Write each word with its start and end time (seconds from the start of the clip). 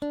This 0.00 0.10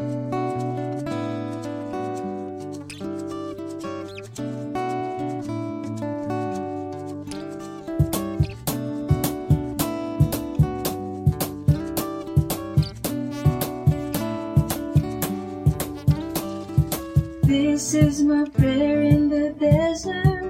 is 17.94 18.24
my 18.24 18.46
prayer 18.54 19.02
in 19.02 19.28
the 19.28 19.54
desert, 19.60 20.44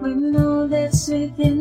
when 0.00 0.36
all 0.36 0.68
that's 0.68 1.08
within 1.08 1.55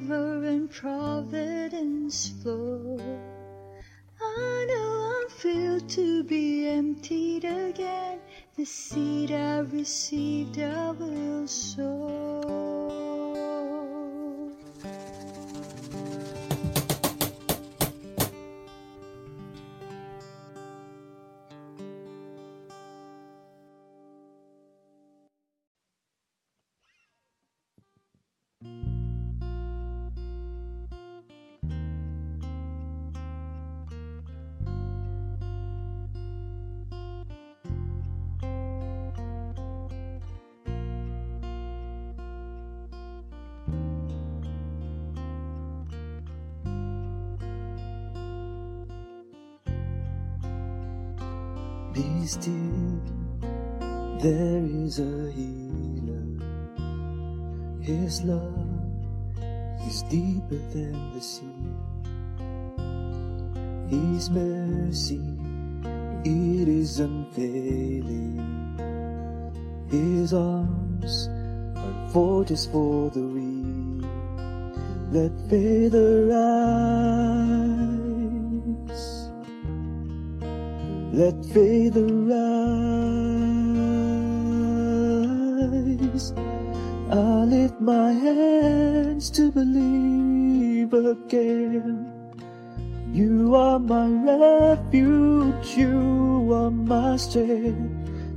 river 0.00 0.44
and 0.44 0.70
Providence 0.70 2.30
flow. 2.42 2.98
I 4.20 4.66
know 4.68 5.22
I'm 5.22 5.28
filled 5.28 5.88
to 5.90 6.24
be 6.24 6.68
emptied 6.68 7.44
again. 7.44 8.20
The 8.56 8.64
seed 8.64 9.30
I 9.32 9.58
received, 9.58 10.58
I 10.58 10.92
will 10.92 11.46
sow. 11.46 12.99
still, 52.30 53.02
there 54.20 54.62
is 54.64 55.00
a 55.00 55.32
healer. 55.32 56.22
His 57.80 58.22
love 58.22 58.68
is 59.84 60.02
deeper 60.02 60.60
than 60.72 60.94
the 61.12 61.20
sea. 61.20 61.50
His 63.88 64.30
mercy, 64.30 65.20
it 66.24 66.68
is 66.68 67.00
unfailing. 67.00 68.38
His 69.90 70.32
arms 70.32 71.28
are 71.74 72.10
fortress 72.12 72.66
for 72.66 73.10
the 73.10 73.26
weak. 73.26 74.06
Let 75.10 75.32
faith 75.50 75.94
arise. 75.94 77.69
Let 81.12 81.44
faith 81.44 81.96
arise. 81.96 82.30
I 87.10 87.44
lift 87.44 87.80
my 87.80 88.12
hands 88.12 89.28
to 89.30 89.50
believe 89.50 90.94
again. 90.94 92.06
You 93.12 93.56
are 93.56 93.80
my 93.80 94.06
refuge, 94.06 95.76
you 95.76 96.52
are 96.54 96.70
my 96.70 97.16
strength. 97.16 97.90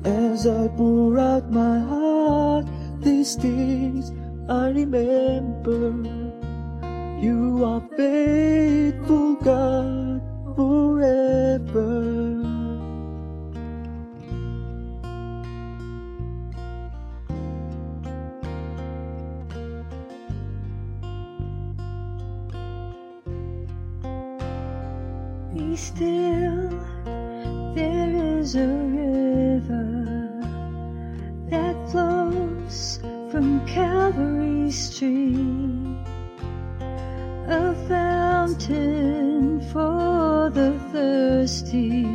As 0.04 0.48
I 0.48 0.68
pour 0.70 1.20
out 1.20 1.52
my 1.52 1.80
heart, 1.80 2.66
these 3.02 3.36
things 3.36 4.12
I 4.50 4.70
remember. 4.70 5.94
You 7.22 7.64
are 7.64 7.82
faithful, 7.96 9.36
God, 9.36 10.22
forever. 10.56 12.43
Still, 25.96 26.70
there 27.76 28.40
is 28.40 28.56
a 28.56 28.66
river 28.66 30.42
that 31.52 31.76
flows 31.92 33.00
from 33.30 33.64
Calvary's 33.68 34.98
tree, 34.98 35.96
a 37.48 37.76
fountain 37.88 39.62
for 39.72 40.50
the 40.50 40.80
thirsty, 40.92 42.08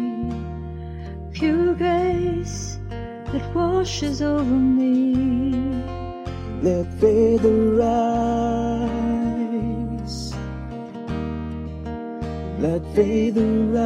pure 1.32 1.74
grace 1.74 2.80
that 3.30 3.54
washes 3.54 4.20
over 4.22 4.42
me. 4.42 5.14
Let 6.62 6.92
faith 6.94 7.44
arise. 7.44 8.17
Faith 12.98 13.36
arise. 13.36 13.78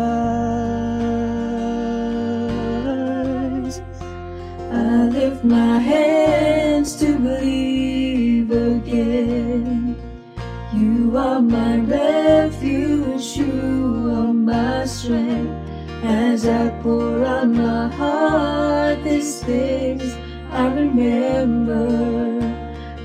I 4.70 5.08
lift 5.12 5.44
my 5.44 5.78
hands 5.78 6.96
to 6.96 7.18
believe 7.18 8.50
again. 8.50 9.96
You 10.72 11.14
are 11.18 11.42
my 11.42 11.76
refuge, 11.80 13.36
you 13.36 14.10
are 14.16 14.32
my 14.32 14.86
strength. 14.86 15.52
As 16.02 16.46
I 16.46 16.70
pour 16.82 17.22
out 17.22 17.48
my 17.48 17.88
heart, 17.88 19.04
these 19.04 19.42
things 19.44 20.16
I 20.50 20.72
remember. 20.72 22.40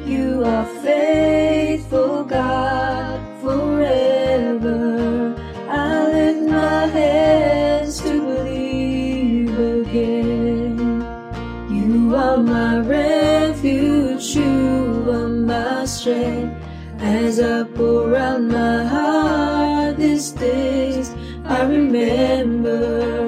You 0.05 0.45
are 0.45 0.65
faithful, 0.81 2.23
God, 2.23 2.96
strength. 16.07 16.63
As 16.99 17.39
I 17.41 17.63
pour 17.63 18.15
out 18.15 18.41
my 18.41 18.85
heart, 18.85 19.97
these 19.97 20.31
days 20.31 21.11
I 21.43 21.63
remember. 21.63 23.26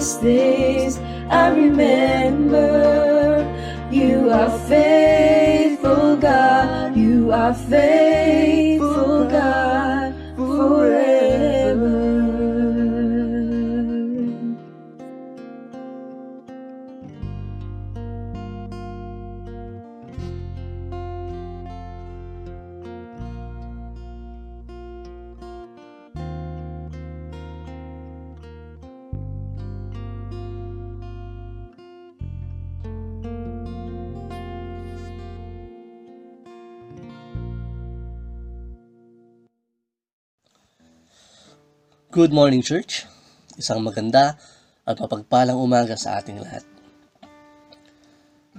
Things 0.00 0.98
I 1.30 1.50
remember. 1.50 3.44
You 3.90 4.30
are 4.30 4.50
faithful, 4.66 6.16
God. 6.16 6.96
You 6.96 7.32
are 7.32 7.52
faithful, 7.52 7.89
Good 42.10 42.34
morning, 42.34 42.58
church. 42.58 43.06
Isang 43.54 43.86
maganda 43.86 44.34
at 44.82 44.98
mapagpalang 44.98 45.54
umaga 45.54 45.94
sa 45.94 46.18
ating 46.18 46.42
lahat. 46.42 46.66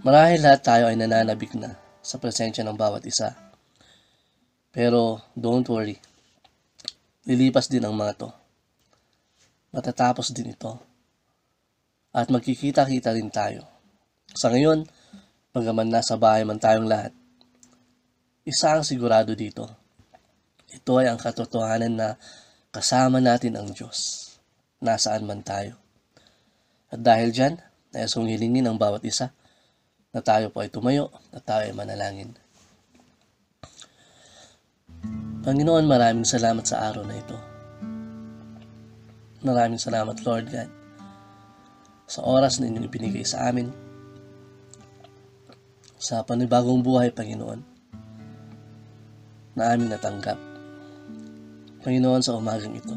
Marahil 0.08 0.40
lahat 0.40 0.64
tayo 0.64 0.84
ay 0.88 0.96
nananabik 0.96 1.60
na 1.60 1.76
sa 2.00 2.16
presensya 2.16 2.64
ng 2.64 2.80
bawat 2.80 3.04
isa. 3.04 3.36
Pero 4.72 5.20
don't 5.36 5.68
worry. 5.68 6.00
Lilipas 7.28 7.68
din 7.68 7.84
ang 7.84 7.92
mga 7.92 8.24
to. 8.24 8.32
Matatapos 9.76 10.32
din 10.32 10.56
ito. 10.56 10.80
At 12.16 12.32
magkikita-kita 12.32 13.12
rin 13.12 13.28
tayo. 13.28 13.68
Sa 14.32 14.48
ngayon, 14.48 14.88
bagaman 15.52 15.92
nasa 15.92 16.16
bahay 16.16 16.48
man 16.48 16.56
tayong 16.56 16.88
lahat, 16.88 17.12
isa 18.48 18.80
ang 18.80 18.88
sigurado 18.88 19.36
dito. 19.36 19.68
Ito 20.72 21.04
ay 21.04 21.12
ang 21.12 21.20
katotohanan 21.20 22.00
na 22.00 22.16
kasama 22.72 23.20
natin 23.20 23.60
ang 23.60 23.76
Diyos, 23.76 24.32
nasaan 24.80 25.28
man 25.28 25.44
tayo. 25.44 25.76
At 26.88 27.04
dahil 27.04 27.36
dyan, 27.36 27.60
nais 27.92 28.16
kong 28.16 28.32
hilingin 28.32 28.68
ang 28.68 28.80
bawat 28.80 29.04
isa 29.04 29.36
na 30.12 30.24
tayo 30.24 30.52
po 30.52 30.64
ay 30.64 30.72
tumayo, 30.72 31.12
na 31.32 31.40
tayo 31.44 31.68
ay 31.68 31.76
manalangin. 31.76 32.32
Panginoon, 35.42 35.88
maraming 35.88 36.28
salamat 36.28 36.64
sa 36.64 36.92
araw 36.92 37.04
na 37.04 37.16
ito. 37.16 37.38
Maraming 39.42 39.82
salamat, 39.82 40.20
Lord 40.22 40.48
God, 40.52 40.70
sa 42.06 42.22
oras 42.28 42.60
na 42.60 42.68
inyong 42.68 42.88
ibinigay 42.88 43.24
sa 43.26 43.50
amin, 43.50 43.72
sa 45.96 46.22
panibagong 46.28 46.84
buhay, 46.84 47.10
Panginoon, 47.10 47.60
na 49.56 49.64
aming 49.72 49.90
natanggap. 49.90 50.51
Panginoon, 51.82 52.22
sa 52.22 52.38
umagang 52.38 52.78
ito, 52.78 52.94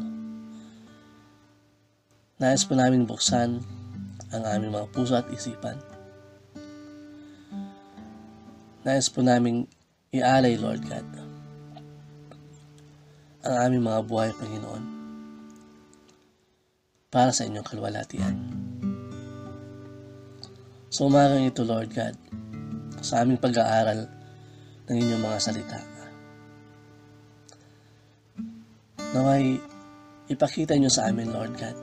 Nais 2.35 2.67
po 2.67 2.75
namin 2.75 3.07
buksan 3.07 3.63
ang 4.35 4.43
aming 4.43 4.75
mga 4.75 4.91
puso 4.91 5.15
at 5.15 5.23
isipan. 5.31 5.79
Nais 8.83 9.07
po 9.07 9.23
namin 9.23 9.63
ialay, 10.11 10.59
Lord 10.59 10.83
God, 10.83 11.07
ang 13.47 13.55
aming 13.63 13.87
mga 13.87 14.03
buhay, 14.03 14.35
Panginoon, 14.35 14.83
para 17.07 17.31
sa 17.31 17.47
inyong 17.47 17.63
kalwalatian. 17.63 18.35
Sa 20.91 21.07
umagang 21.07 21.47
ito, 21.47 21.63
Lord 21.63 21.87
God, 21.95 22.19
sa 22.99 23.23
aming 23.23 23.39
pag-aaral 23.39 24.11
ng 24.91 24.97
inyong 24.99 25.23
mga 25.23 25.39
salita, 25.39 25.94
naway 29.15 29.55
ipakita 30.27 30.75
nyo 30.75 30.91
sa 30.91 31.07
amin, 31.07 31.31
Lord 31.31 31.55
God, 31.55 31.77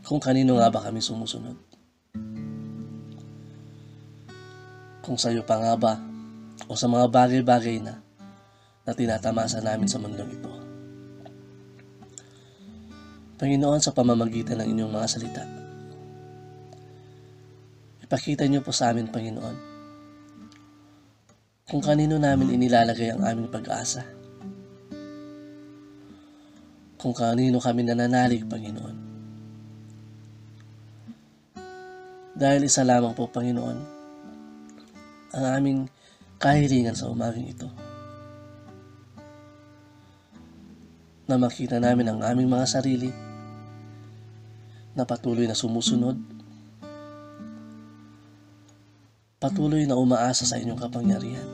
kung 0.00 0.24
kanino 0.24 0.56
nga 0.56 0.72
ba 0.72 0.80
kami 0.80 1.04
sumusunod. 1.04 1.52
Kung 5.04 5.20
sa 5.20 5.28
iyo 5.28 5.44
pa 5.44 5.60
nga 5.60 5.76
ba 5.76 6.00
o 6.64 6.72
sa 6.72 6.88
mga 6.88 7.12
bagay-bagay 7.12 7.76
na 7.84 8.00
na 8.88 8.92
tinatamasa 8.96 9.60
namin 9.60 9.84
sa 9.84 10.00
mundong 10.00 10.32
ito. 10.32 10.52
Panginoon, 13.36 13.80
sa 13.84 13.92
pamamagitan 13.92 14.64
ng 14.64 14.68
inyong 14.72 14.92
mga 14.96 15.08
salita, 15.10 15.44
ipakita 18.00 18.48
niyo 18.48 18.64
po 18.64 18.72
sa 18.72 18.92
amin, 18.92 19.12
Panginoon, 19.12 19.56
kung 21.68 21.82
kanino 21.84 22.16
namin 22.16 22.56
inilalagay 22.56 23.12
ang 23.12 23.24
aming 23.28 23.52
pag-asa. 23.52 24.23
Kung 27.04 27.12
kanino 27.12 27.60
kami 27.60 27.84
nananalig, 27.84 28.48
Panginoon. 28.48 28.96
Dahil 32.32 32.64
isa 32.64 32.80
lamang 32.80 33.12
po, 33.12 33.28
Panginoon, 33.28 33.78
ang 35.36 35.44
aming 35.60 35.84
kahilingan 36.40 36.96
sa 36.96 37.12
umagang 37.12 37.44
ito. 37.44 37.68
Na 41.28 41.36
makita 41.36 41.76
namin 41.76 42.08
ang 42.08 42.24
aming 42.24 42.48
mga 42.48 42.72
sarili 42.72 43.12
na 44.96 45.04
patuloy 45.04 45.44
na 45.44 45.52
sumusunod, 45.52 46.16
patuloy 49.36 49.84
na 49.84 50.00
umaasa 50.00 50.48
sa 50.48 50.56
inyong 50.56 50.80
kapangyarihan, 50.80 51.48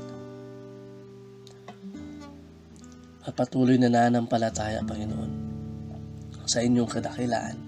at 3.24 3.32
patuloy 3.32 3.80
na 3.80 3.88
nanampalataya, 3.92 4.84
Panginoon, 4.84 5.39
sa 6.50 6.58
inyong 6.66 6.90
kadakilaan. 6.90 7.58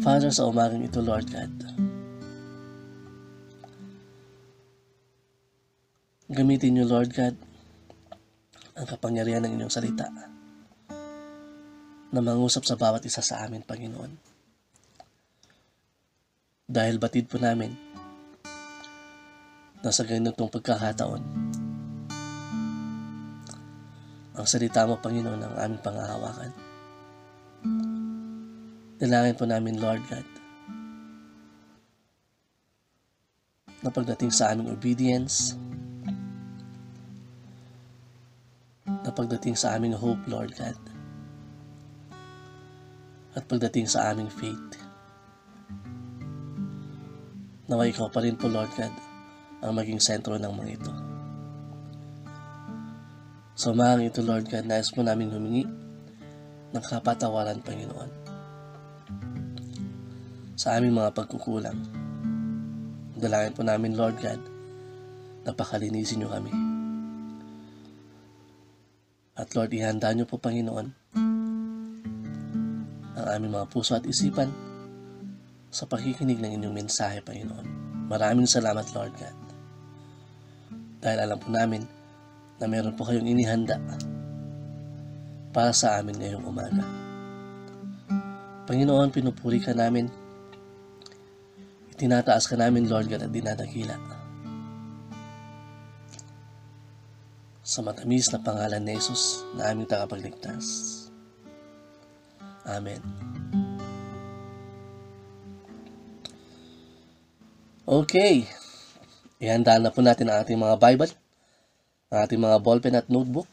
Father, 0.00 0.32
sa 0.32 0.48
umagang 0.48 0.80
ito, 0.80 1.04
Lord 1.04 1.28
God, 1.28 1.52
Gamitin 6.26 6.74
niyo, 6.74 6.90
Lord 6.90 7.14
God, 7.14 7.38
ang 8.74 8.82
kapangyarihan 8.82 9.46
ng 9.46 9.62
inyong 9.62 9.70
salita 9.70 10.10
na 12.10 12.18
mangusap 12.18 12.66
sa 12.66 12.74
bawat 12.74 13.06
isa 13.06 13.22
sa 13.22 13.46
amin, 13.46 13.62
Panginoon. 13.62 14.10
Dahil 16.66 16.98
batid 16.98 17.30
po 17.30 17.38
namin 17.38 17.70
na 19.86 19.94
sa 19.94 20.02
ganitong 20.02 20.50
pagkakataon, 20.50 21.22
ang 24.36 24.44
salita 24.44 24.84
mo, 24.84 25.00
Panginoon, 25.00 25.40
ang 25.40 25.54
aming 25.56 25.80
pangahawakan. 25.80 26.52
Dalangin 29.00 29.36
po 29.36 29.48
namin, 29.48 29.80
Lord 29.80 30.04
God, 30.12 30.28
na 33.80 33.88
pagdating 33.88 34.28
sa 34.28 34.52
aming 34.52 34.72
obedience, 34.72 35.56
na 38.84 39.08
pagdating 39.08 39.56
sa 39.56 39.72
aming 39.72 39.96
hope, 39.96 40.20
Lord 40.28 40.52
God, 40.52 40.76
at 43.36 43.44
pagdating 43.48 43.88
sa 43.88 44.12
aming 44.12 44.28
faith. 44.28 44.84
Nawa 47.72 47.88
ikaw 47.88 48.12
pa 48.12 48.20
rin 48.20 48.36
po, 48.36 48.52
Lord 48.52 48.72
God, 48.76 48.92
ang 49.64 49.72
maging 49.76 50.00
sentro 50.00 50.36
ng 50.36 50.52
mga 50.52 50.72
ito. 50.76 51.15
Sa 53.56 53.72
so, 53.72 53.74
umagang 53.74 54.04
ito, 54.04 54.20
Lord 54.20 54.52
God, 54.52 54.68
nais 54.68 54.92
mo 54.92 55.00
namin 55.00 55.32
humingi 55.32 55.64
ng 56.76 56.84
kapatawaran, 56.84 57.64
Panginoon, 57.64 58.10
sa 60.60 60.76
aming 60.76 60.92
mga 60.92 61.16
pagkukulang. 61.16 61.80
Dalangin 63.16 63.56
po 63.56 63.64
namin, 63.64 63.96
Lord 63.96 64.20
God, 64.20 64.44
na 65.48 65.56
pakalinisin 65.56 66.20
niyo 66.20 66.28
kami. 66.28 66.52
At 69.40 69.48
Lord, 69.56 69.72
ihanda 69.72 70.12
niyo 70.12 70.28
po, 70.28 70.36
Panginoon, 70.36 71.16
ang 73.16 73.26
aming 73.40 73.56
mga 73.56 73.72
puso 73.72 73.96
at 73.96 74.04
isipan 74.04 74.52
sa 75.72 75.88
pakikinig 75.88 76.44
ng 76.44 76.60
inyong 76.60 76.76
mensahe, 76.76 77.24
Panginoon. 77.24 77.64
Maraming 78.12 78.44
salamat, 78.44 78.84
Lord 78.92 79.16
God. 79.16 79.36
Dahil 81.00 81.24
alam 81.24 81.40
po 81.40 81.48
namin 81.48 81.95
na 82.56 82.66
meron 82.68 82.96
po 82.96 83.04
kayong 83.04 83.28
inihanda 83.28 83.76
para 85.52 85.72
sa 85.72 86.00
amin 86.00 86.16
ngayong 86.16 86.44
umaga. 86.44 86.84
Panginoon, 88.66 89.14
pinupuri 89.14 89.62
ka 89.62 89.72
namin. 89.72 90.10
Itinataas 91.94 92.50
ka 92.50 92.58
namin, 92.58 92.90
Lord 92.90 93.08
God, 93.08 93.24
at 93.24 93.32
dinadakila. 93.32 94.16
sa 97.66 97.82
matamis 97.82 98.30
na 98.30 98.38
pangalan 98.38 98.78
ni 98.78 98.94
Jesus 98.94 99.42
na 99.58 99.74
aming 99.74 99.90
tagapagligtas. 99.90 100.64
Amen. 102.62 103.02
Okay. 107.82 108.46
Ihanda 109.42 109.82
na 109.82 109.90
po 109.90 109.98
natin 109.98 110.30
ang 110.30 110.46
ating 110.46 110.62
mga 110.62 110.78
Bible, 110.78 111.10
ang 112.10 112.18
ating 112.22 112.38
mga 112.38 112.62
ballpen 112.62 112.94
at 112.94 113.10
notebook, 113.10 113.50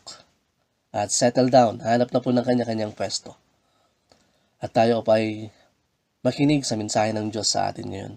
at 0.93 1.10
settle 1.10 1.50
down. 1.50 1.81
Hanap 1.81 2.13
na 2.13 2.22
po 2.22 2.29
ng 2.29 2.45
kanya-kanyang 2.45 2.93
pwesto. 2.93 3.33
At 4.62 4.77
tayo 4.77 5.01
pa 5.01 5.17
ay 5.17 5.50
makinig 6.22 6.62
sa 6.63 6.77
mensahe 6.77 7.10
ng 7.12 7.33
Diyos 7.33 7.50
sa 7.50 7.74
atin 7.74 7.89
ngayon 7.89 8.15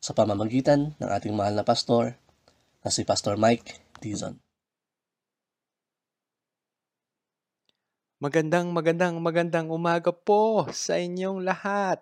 sa 0.00 0.16
pamamagitan 0.16 0.96
ng 0.96 1.10
ating 1.12 1.36
mahal 1.36 1.52
na 1.52 1.66
pastor 1.66 2.16
na 2.80 2.88
si 2.88 3.04
Pastor 3.04 3.36
Mike 3.36 4.00
Dizon. 4.00 4.40
Magandang 8.20 8.72
magandang 8.72 9.20
magandang 9.20 9.68
umaga 9.68 10.12
po 10.12 10.68
sa 10.72 10.96
inyong 10.96 11.44
lahat. 11.44 12.00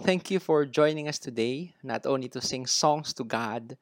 Thank 0.00 0.32
you 0.32 0.40
for 0.40 0.64
joining 0.64 1.08
us 1.08 1.20
today, 1.20 1.76
not 1.84 2.08
only 2.08 2.32
to 2.32 2.40
sing 2.40 2.64
songs 2.64 3.12
to 3.16 3.24
God, 3.24 3.76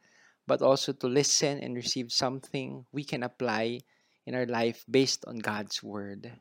but 0.48 0.64
also 0.64 0.96
to 0.96 1.06
listen 1.06 1.60
and 1.60 1.76
receive 1.76 2.10
something 2.10 2.88
we 2.90 3.04
can 3.04 3.22
apply 3.22 3.84
in 4.24 4.34
our 4.34 4.48
life 4.48 4.82
based 4.88 5.28
on 5.28 5.44
God's 5.44 5.84
Word. 5.84 6.32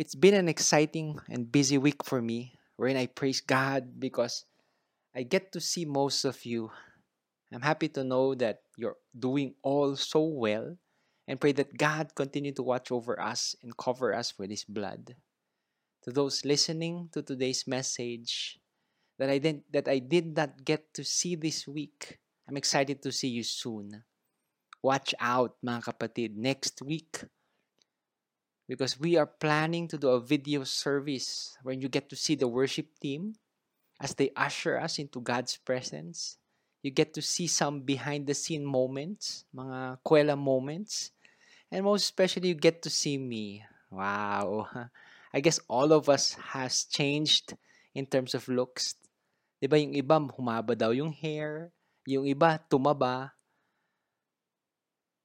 It's 0.00 0.16
been 0.16 0.32
an 0.32 0.48
exciting 0.48 1.20
and 1.28 1.52
busy 1.52 1.76
week 1.76 2.00
for 2.02 2.20
me 2.20 2.56
wherein 2.76 2.96
I 2.96 3.06
praise 3.06 3.44
God 3.44 4.00
because 4.00 4.48
I 5.14 5.22
get 5.22 5.52
to 5.52 5.60
see 5.60 5.84
most 5.84 6.24
of 6.24 6.44
you. 6.48 6.72
I'm 7.52 7.62
happy 7.62 7.88
to 7.92 8.04
know 8.04 8.34
that 8.36 8.64
you're 8.76 8.96
doing 9.12 9.54
all 9.62 9.96
so 9.96 10.24
well 10.24 10.76
and 11.28 11.40
pray 11.40 11.52
that 11.52 11.76
God 11.76 12.14
continue 12.14 12.52
to 12.52 12.62
watch 12.62 12.90
over 12.90 13.20
us 13.20 13.54
and 13.62 13.76
cover 13.76 14.14
us 14.14 14.38
with 14.38 14.48
His 14.48 14.64
blood. 14.64 15.16
To 16.04 16.10
those 16.10 16.44
listening 16.44 17.08
to 17.12 17.20
today's 17.20 17.66
message 17.66 18.60
that 19.18 19.30
I 19.30 19.38
did 19.38 19.62
that 19.72 19.88
I 19.88 19.98
did 19.98 20.36
not 20.36 20.64
get 20.64 20.92
to 20.94 21.04
see 21.04 21.34
this 21.34 21.66
week, 21.66 22.18
I'm 22.48 22.56
excited 22.56 23.02
to 23.02 23.12
see 23.12 23.28
you 23.28 23.42
soon. 23.42 24.04
Watch 24.82 25.14
out 25.20 25.56
mga 25.64 25.82
kapatid 25.90 26.36
next 26.36 26.82
week 26.82 27.24
because 28.68 28.98
we 28.98 29.16
are 29.16 29.26
planning 29.26 29.88
to 29.88 29.98
do 29.98 30.10
a 30.10 30.20
video 30.20 30.64
service 30.64 31.56
where 31.62 31.74
you 31.74 31.88
get 31.88 32.08
to 32.10 32.16
see 32.16 32.34
the 32.34 32.48
worship 32.48 32.86
team 33.00 33.34
as 34.00 34.14
they 34.14 34.30
usher 34.36 34.78
us 34.78 34.98
into 34.98 35.20
God's 35.20 35.56
presence. 35.56 36.36
You 36.82 36.90
get 36.90 37.14
to 37.14 37.22
see 37.22 37.46
some 37.46 37.80
behind 37.80 38.26
the 38.26 38.34
scene 38.34 38.64
moments, 38.64 39.44
mga 39.54 39.98
kwela 40.06 40.38
moments. 40.38 41.10
And 41.72 41.84
most 41.84 42.04
especially, 42.04 42.48
you 42.48 42.54
get 42.54 42.82
to 42.82 42.90
see 42.90 43.18
me. 43.18 43.64
Wow. 43.90 44.68
I 45.34 45.40
guess 45.40 45.58
all 45.68 45.92
of 45.92 46.08
us 46.08 46.34
has 46.54 46.84
changed 46.84 47.54
in 47.94 48.06
terms 48.06 48.34
of 48.34 48.46
looks. 48.46 48.94
Diba 49.66 49.82
yung 49.82 49.98
iba 49.98 50.14
humaba 50.38 50.78
daw 50.78 50.94
yung 50.94 51.10
hair, 51.10 51.74
yung 52.06 52.22
iba 52.22 52.54
tumaba. 52.70 53.34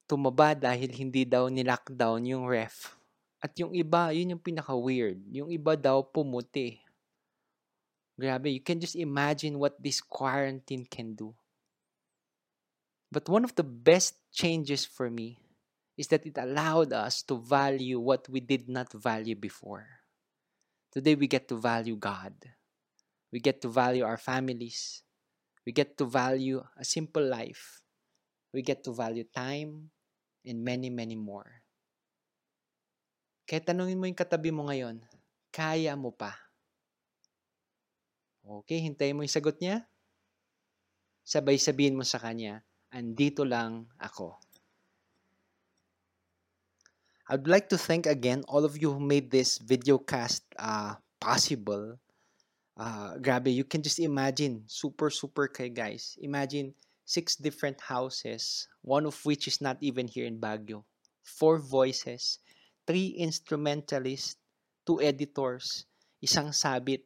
Tumaba 0.09 0.57
dahil 0.57 0.89
hindi 0.89 1.29
daw 1.29 1.45
ni-lockdown 1.45 2.25
yung 2.25 2.49
ref 2.49 2.97
At 3.37 3.53
yung 3.61 3.69
iba, 3.77 4.09
yun 4.09 4.33
yung 4.33 4.41
pinaka-weird. 4.41 5.21
Yung 5.29 5.53
iba 5.53 5.77
daw 5.77 6.01
pumuti. 6.01 6.81
Grabe, 8.17 8.49
you 8.49 8.65
can 8.65 8.81
just 8.81 8.97
imagine 8.97 9.61
what 9.61 9.77
this 9.77 10.01
quarantine 10.01 10.89
can 10.89 11.13
do. 11.13 11.37
But 13.13 13.29
one 13.29 13.45
of 13.45 13.53
the 13.53 13.65
best 13.65 14.17
changes 14.33 14.89
for 14.89 15.13
me 15.13 15.37
is 16.01 16.09
that 16.09 16.25
it 16.25 16.41
allowed 16.41 16.97
us 16.97 17.21
to 17.29 17.37
value 17.37 18.01
what 18.01 18.25
we 18.25 18.41
did 18.41 18.65
not 18.65 18.89
value 18.89 19.37
before. 19.37 19.85
Today 20.89 21.13
we 21.13 21.29
get 21.29 21.45
to 21.53 21.61
value 21.61 21.93
God. 21.93 22.33
We 23.31 23.39
get 23.39 23.63
to 23.63 23.69
value 23.71 24.03
our 24.03 24.19
families. 24.19 25.03
We 25.65 25.71
get 25.71 25.97
to 25.97 26.05
value 26.05 26.59
a 26.75 26.83
simple 26.83 27.23
life. 27.23 27.79
We 28.51 28.61
get 28.61 28.83
to 28.83 28.91
value 28.91 29.23
time 29.23 29.89
and 30.43 30.59
many, 30.59 30.91
many 30.91 31.15
more. 31.15 31.63
Kaya 33.47 33.63
tanungin 33.63 33.99
mo 33.99 34.07
yung 34.07 34.19
katabi 34.19 34.51
mo 34.51 34.67
ngayon, 34.67 34.99
kaya 35.51 35.95
mo 35.95 36.11
pa? 36.11 36.35
Okay, 38.43 38.83
hintayin 38.83 39.15
mo 39.15 39.23
yung 39.23 39.31
sagot 39.31 39.59
niya. 39.59 39.87
Sabay 41.23 41.55
sabihin 41.55 41.95
mo 41.95 42.03
sa 42.03 42.19
kanya, 42.19 42.65
andito 42.91 43.47
lang 43.47 43.87
ako. 44.01 44.35
I'd 47.31 47.47
like 47.47 47.71
to 47.71 47.79
thank 47.79 48.11
again 48.11 48.43
all 48.51 48.67
of 48.67 48.75
you 48.75 48.91
who 48.91 48.99
made 48.99 49.31
this 49.31 49.55
video 49.55 49.95
cast 49.95 50.43
uh, 50.59 50.99
possible. 51.21 51.95
Uh, 52.77 53.17
grabe, 53.19 53.53
you 53.53 53.63
can 53.63 53.83
just 53.83 53.99
imagine, 53.99 54.63
super, 54.67 55.09
super 55.09 55.47
kay 55.47 55.69
guys. 55.69 56.17
Imagine 56.21 56.73
six 57.05 57.35
different 57.35 57.79
houses, 57.81 58.67
one 58.81 59.05
of 59.05 59.17
which 59.25 59.47
is 59.47 59.59
not 59.59 59.77
even 59.81 60.07
here 60.07 60.25
in 60.25 60.39
Baguio. 60.39 60.83
Four 61.23 61.59
voices, 61.59 62.39
three 62.87 63.13
instrumentalists, 63.19 64.37
two 64.85 65.01
editors, 65.01 65.85
isang 66.23 66.55
sabit, 66.55 67.05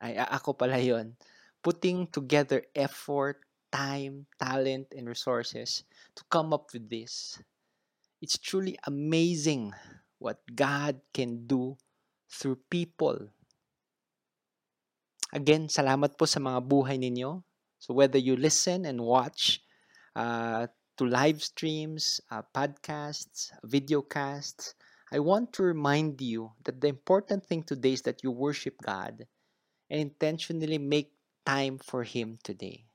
ay 0.00 0.16
ako 0.16 0.56
pala 0.56 0.80
yon 0.80 1.16
putting 1.60 2.08
together 2.08 2.64
effort, 2.74 3.44
time, 3.72 4.26
talent, 4.40 4.88
and 4.96 5.08
resources 5.08 5.84
to 6.16 6.24
come 6.32 6.52
up 6.52 6.72
with 6.72 6.88
this. 6.88 7.38
It's 8.20 8.36
truly 8.36 8.76
amazing 8.84 9.72
what 10.18 10.40
God 10.52 11.00
can 11.12 11.46
do 11.46 11.76
through 12.28 12.60
people. 12.68 13.28
Again, 15.30 15.70
salamat 15.70 16.18
po 16.18 16.26
sa 16.26 16.42
mga 16.42 16.58
buhay 16.66 16.98
ninyo. 16.98 17.38
So 17.78 17.94
whether 17.94 18.18
you 18.18 18.34
listen 18.34 18.82
and 18.84 18.98
watch 18.98 19.62
uh, 20.18 20.66
to 20.98 21.02
live 21.06 21.38
streams, 21.38 22.20
uh, 22.28 22.42
podcasts, 22.50 23.54
videocasts, 23.62 24.74
I 25.10 25.22
want 25.22 25.54
to 25.58 25.62
remind 25.62 26.20
you 26.20 26.52
that 26.66 26.82
the 26.82 26.90
important 26.90 27.46
thing 27.46 27.62
today 27.62 27.94
is 27.94 28.02
that 28.02 28.22
you 28.22 28.30
worship 28.30 28.78
God 28.82 29.26
and 29.88 29.98
intentionally 29.98 30.78
make 30.78 31.14
time 31.46 31.78
for 31.78 32.02
Him 32.02 32.38
today. 32.42 32.86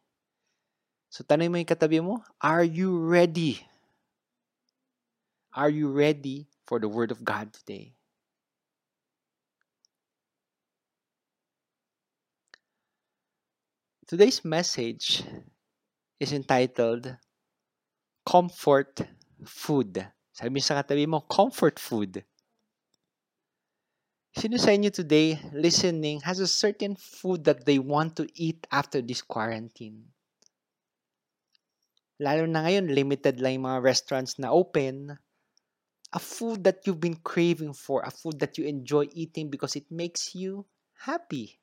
So 1.07 1.23
tanong 1.23 1.51
mo 1.51 1.57
yung 1.59 1.71
katabi 1.71 2.03
mo, 2.03 2.19
are 2.43 2.63
you 2.63 2.99
ready? 2.99 3.63
Are 5.55 5.71
you 5.71 5.87
ready 5.87 6.51
for 6.67 6.83
the 6.83 6.91
Word 6.91 7.15
of 7.15 7.23
God 7.23 7.55
today? 7.55 7.94
Today's 14.05 14.45
message 14.45 15.25
is 16.21 16.29
entitled 16.29 17.09
Comfort 18.21 19.01
Food. 19.41 19.97
Sabi 20.29 20.61
sa 20.61 20.77
katabi 20.77 21.09
mo, 21.09 21.25
comfort 21.25 21.81
food. 21.81 22.21
Sino 24.29 24.61
sa 24.61 24.77
inyo 24.77 24.93
today 24.93 25.41
listening 25.57 26.21
has 26.21 26.37
a 26.37 26.45
certain 26.45 26.93
food 26.93 27.49
that 27.49 27.65
they 27.65 27.81
want 27.81 28.13
to 28.13 28.29
eat 28.37 28.69
after 28.69 29.01
this 29.01 29.25
quarantine? 29.25 30.13
Lalo 32.21 32.45
na 32.45 32.61
ngayon, 32.61 32.93
limited 32.93 33.41
lang 33.41 33.57
yung 33.57 33.73
mga 33.73 33.81
restaurants 33.81 34.37
na 34.37 34.53
open. 34.53 35.17
A 36.13 36.21
food 36.21 36.61
that 36.61 36.85
you've 36.85 37.01
been 37.01 37.17
craving 37.25 37.73
for, 37.73 38.05
a 38.05 38.13
food 38.13 38.37
that 38.37 38.61
you 38.61 38.69
enjoy 38.69 39.09
eating 39.17 39.49
because 39.49 39.73
it 39.73 39.89
makes 39.89 40.37
you 40.37 40.69
happy. 41.09 41.57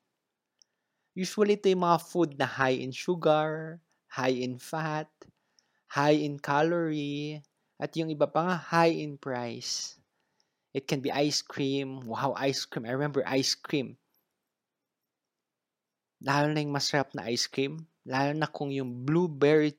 Usually, 1.13 1.61
ito 1.61 1.69
yung 1.69 1.85
mga 1.85 2.01
food 2.01 2.31
na 2.41 2.49
high 2.49 2.81
in 2.81 2.93
sugar, 2.93 3.81
high 4.09 4.33
in 4.33 4.57
fat, 4.57 5.13
high 5.93 6.17
in 6.17 6.41
calorie, 6.41 7.45
at 7.77 7.93
yung 8.01 8.09
iba 8.09 8.25
pa 8.25 8.41
nga, 8.49 8.57
high 8.57 8.97
in 8.97 9.21
price. 9.21 10.01
It 10.73 10.89
can 10.89 11.05
be 11.05 11.13
ice 11.13 11.45
cream. 11.45 12.01
Wow, 12.09 12.33
ice 12.33 12.65
cream. 12.65 12.89
I 12.89 12.97
remember 12.97 13.21
ice 13.29 13.53
cream. 13.53 14.01
Lalo 16.25 16.49
na 16.49 16.65
yung 16.65 16.73
masarap 16.73 17.13
na 17.13 17.29
ice 17.29 17.45
cream. 17.45 17.85
Lalo 18.09 18.33
na 18.33 18.49
kung 18.49 18.73
yung 18.73 19.05
blueberry 19.05 19.77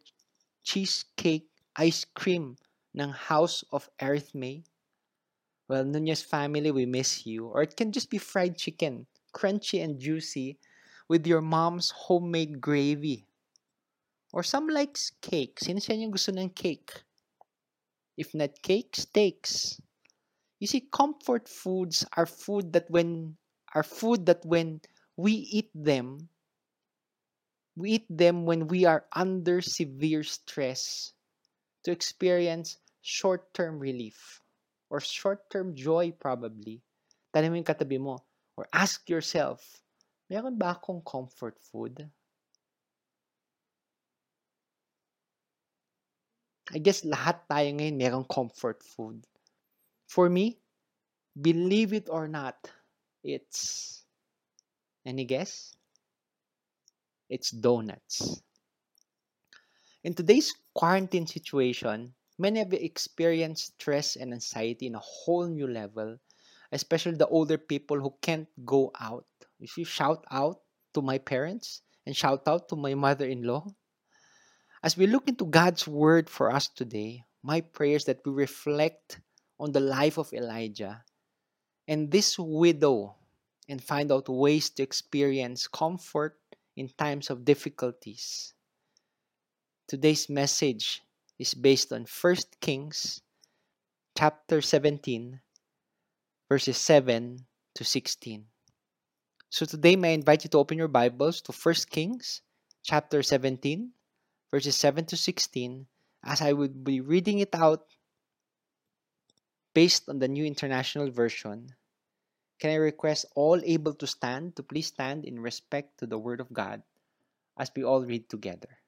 cheesecake 0.62 1.50
ice 1.74 2.06
cream 2.06 2.54
ng 2.94 3.10
House 3.10 3.66
of 3.74 3.90
Earth 3.98 4.38
May. 4.38 4.62
Well, 5.66 5.82
Nunez 5.82 6.22
family, 6.22 6.70
we 6.70 6.86
miss 6.86 7.26
you. 7.26 7.50
Or 7.50 7.66
it 7.66 7.74
can 7.74 7.90
just 7.90 8.14
be 8.14 8.22
fried 8.22 8.54
chicken, 8.54 9.10
crunchy 9.34 9.82
and 9.82 9.98
juicy, 9.98 10.60
with 11.10 11.28
your 11.28 11.42
mom's 11.42 11.92
homemade 11.92 12.62
gravy. 12.62 13.28
Or 14.34 14.42
some 14.42 14.68
likes 14.68 15.12
cake. 15.22 15.60
Sino 15.62 15.78
sa 15.78 15.94
inyo 15.94 16.10
gusto 16.10 16.34
ng 16.34 16.50
cake? 16.50 17.06
If 18.18 18.34
not 18.34 18.62
cake, 18.62 18.96
steaks. 18.96 19.78
You 20.58 20.68
see, 20.68 20.88
comfort 20.90 21.50
foods 21.50 22.06
are 22.18 22.26
food 22.26 22.74
that 22.74 22.90
when 22.90 23.38
are 23.76 23.84
food 23.84 24.26
that 24.26 24.46
when 24.46 24.82
we 25.18 25.34
eat 25.34 25.70
them, 25.76 26.30
we 27.76 27.98
eat 28.00 28.08
them 28.10 28.46
when 28.46 28.68
we 28.70 28.86
are 28.86 29.06
under 29.14 29.62
severe 29.62 30.24
stress 30.24 31.14
to 31.84 31.92
experience 31.92 32.78
short-term 33.02 33.78
relief 33.80 34.40
or 34.90 35.02
short-term 35.02 35.76
joy 35.76 36.14
probably. 36.16 36.82
Tanong 37.34 37.66
katabi 37.66 38.00
mo 38.00 38.22
or 38.56 38.70
ask 38.72 39.10
yourself, 39.10 39.83
meron 40.30 40.58
ba 40.58 40.76
akong 40.76 41.02
comfort 41.04 41.60
food? 41.60 42.10
I 46.74 46.80
guess 46.80 47.04
lahat 47.04 47.44
tayo 47.46 47.70
ngayon 47.76 48.00
merong 48.00 48.28
comfort 48.28 48.82
food. 48.82 49.22
For 50.08 50.30
me, 50.30 50.58
believe 51.36 51.92
it 51.92 52.08
or 52.08 52.28
not, 52.32 52.56
it's 53.22 54.02
any 55.06 55.26
guess? 55.26 55.76
It's 57.30 57.52
donuts. 57.52 58.42
In 60.04 60.14
today's 60.14 60.54
quarantine 60.76 61.28
situation, 61.28 62.14
many 62.38 62.60
have 62.60 62.74
experienced 62.74 63.80
stress 63.80 64.16
and 64.16 64.34
anxiety 64.34 64.88
in 64.88 64.96
a 64.96 65.04
whole 65.04 65.48
new 65.48 65.68
level, 65.68 66.20
especially 66.72 67.16
the 67.16 67.28
older 67.28 67.58
people 67.58 68.00
who 68.00 68.14
can't 68.22 68.48
go 68.66 68.92
out. 69.00 69.26
You 69.64 69.86
shout 69.86 70.26
out 70.30 70.60
to 70.94 71.02
my 71.02 71.18
parents 71.18 71.82
and 72.06 72.16
shout 72.16 72.44
out 72.48 72.68
to 72.70 72.76
my 72.76 72.94
mother 72.96 73.26
in 73.26 73.44
law, 73.44 73.66
as 74.84 74.98
we 74.98 75.08
look 75.08 75.30
into 75.30 75.46
God's 75.46 75.88
word 75.88 76.30
for 76.30 76.52
us 76.52 76.68
today, 76.68 77.24
my 77.42 77.62
prayer 77.62 77.96
is 77.96 78.06
that 78.06 78.20
we 78.26 78.34
reflect 78.34 79.22
on 79.58 79.72
the 79.72 79.80
life 79.80 80.18
of 80.18 80.34
Elijah 80.34 81.04
and 81.88 82.12
this 82.12 82.38
widow 82.38 83.16
and 83.70 83.82
find 83.82 84.12
out 84.12 84.28
ways 84.28 84.70
to 84.72 84.84
experience 84.84 85.68
comfort 85.68 86.38
in 86.76 86.90
times 86.90 87.30
of 87.30 87.46
difficulties. 87.46 88.54
Today's 89.88 90.28
message 90.28 91.02
is 91.40 91.54
based 91.54 91.94
on 91.94 92.06
1 92.06 92.36
Kings 92.60 93.22
chapter 94.18 94.62
17 94.62 95.40
verses 96.50 96.78
7 96.78 97.46
to 97.76 97.84
16. 97.84 98.46
So 99.54 99.70
today 99.70 99.96
may 99.96 100.10
I 100.10 100.18
invite 100.18 100.44
you 100.44 100.50
to 100.50 100.58
open 100.58 100.82
your 100.82 100.90
Bibles 100.90 101.38
to 101.46 101.54
1 101.54 101.86
Kings 101.94 102.42
chapter 102.82 103.22
17 103.22 103.94
verses 104.50 104.76
7 104.76 105.06
to 105.06 105.16
16 105.16 105.86
as 106.26 106.42
I 106.42 106.54
would 106.54 106.84
be 106.84 107.02
reading 107.02 107.38
it 107.38 107.54
out 107.54 107.86
based 109.76 110.10
on 110.10 110.18
the 110.18 110.28
New 110.28 110.44
International 110.44 111.12
Version. 111.12 111.70
Can 112.58 112.72
I 112.72 112.82
request 112.82 113.30
all 113.36 113.62
able 113.62 113.94
to 113.94 114.08
stand 114.08 114.56
to 114.56 114.64
please 114.64 114.88
stand 114.88 115.24
in 115.24 115.38
respect 115.38 116.00
to 116.00 116.08
the 116.08 116.18
Word 116.18 116.42
of 116.42 116.52
God 116.52 116.82
as 117.56 117.70
we 117.76 117.84
all 117.84 118.02
read 118.02 118.34
together? 118.34 118.82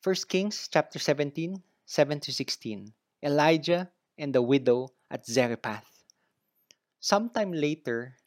First 0.00 0.30
Kings 0.30 0.70
chapter 0.72 0.98
17, 0.98 1.62
7 1.86 2.20
to 2.20 2.32
16. 2.32 2.92
Elijah 3.22 3.90
and 4.18 4.34
the 4.34 4.42
widow 4.42 4.90
at 5.10 5.24
Zarephath. 5.26 6.04
Sometime 7.00 7.52
later, 7.52 8.18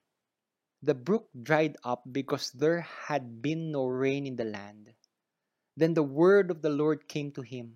the 0.81 0.95
brook 0.95 1.29
dried 1.43 1.77
up 1.83 2.03
because 2.11 2.51
there 2.51 2.81
had 2.81 3.41
been 3.41 3.71
no 3.71 3.85
rain 3.85 4.25
in 4.25 4.35
the 4.37 4.45
land. 4.45 4.93
Then 5.75 5.93
the 5.93 6.03
word 6.03 6.51
of 6.51 6.61
the 6.61 6.69
Lord 6.69 7.07
came 7.07 7.31
to 7.33 7.41
him 7.41 7.75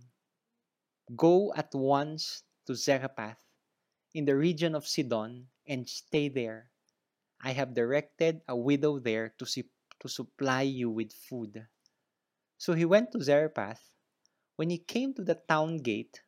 Go 1.15 1.53
at 1.55 1.73
once 1.75 2.43
to 2.65 2.75
Zarephath 2.75 3.43
in 4.13 4.25
the 4.25 4.35
region 4.35 4.75
of 4.75 4.87
Sidon 4.87 5.47
and 5.67 5.87
stay 5.87 6.29
there. 6.29 6.71
I 7.41 7.51
have 7.53 7.73
directed 7.73 8.41
a 8.47 8.55
widow 8.55 8.99
there 8.99 9.35
to, 9.37 9.45
to 9.45 10.09
supply 10.09 10.63
you 10.63 10.89
with 10.89 11.13
food. 11.13 11.67
So 12.57 12.73
he 12.73 12.85
went 12.85 13.11
to 13.11 13.21
Zarephath. 13.21 13.92
When 14.55 14.69
he 14.69 14.77
came 14.77 15.13
to 15.15 15.23
the 15.23 15.35
town 15.35 15.77
gate, 15.77 16.21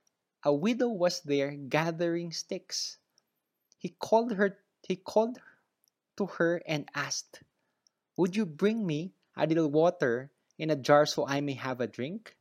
a 0.43 0.53
widow 0.53 0.89
was 0.89 1.21
there 1.21 1.51
gathering 1.51 2.31
sticks. 2.31 2.97
He 3.77 3.89
called 3.89 4.33
her 4.33 4.59
he 4.87 4.95
called 4.95 5.41
to 6.17 6.25
her 6.25 6.61
and 6.65 6.89
asked, 6.93 7.43
Would 8.17 8.35
you 8.35 8.45
bring 8.45 8.85
me 8.85 9.13
a 9.35 9.47
little 9.47 9.69
water 9.69 10.31
in 10.57 10.69
a 10.69 10.75
jar 10.75 11.05
so 11.05 11.27
I 11.27 11.41
may 11.41 11.53
have 11.53 11.81
a 11.81 11.87
drink? 11.87 12.35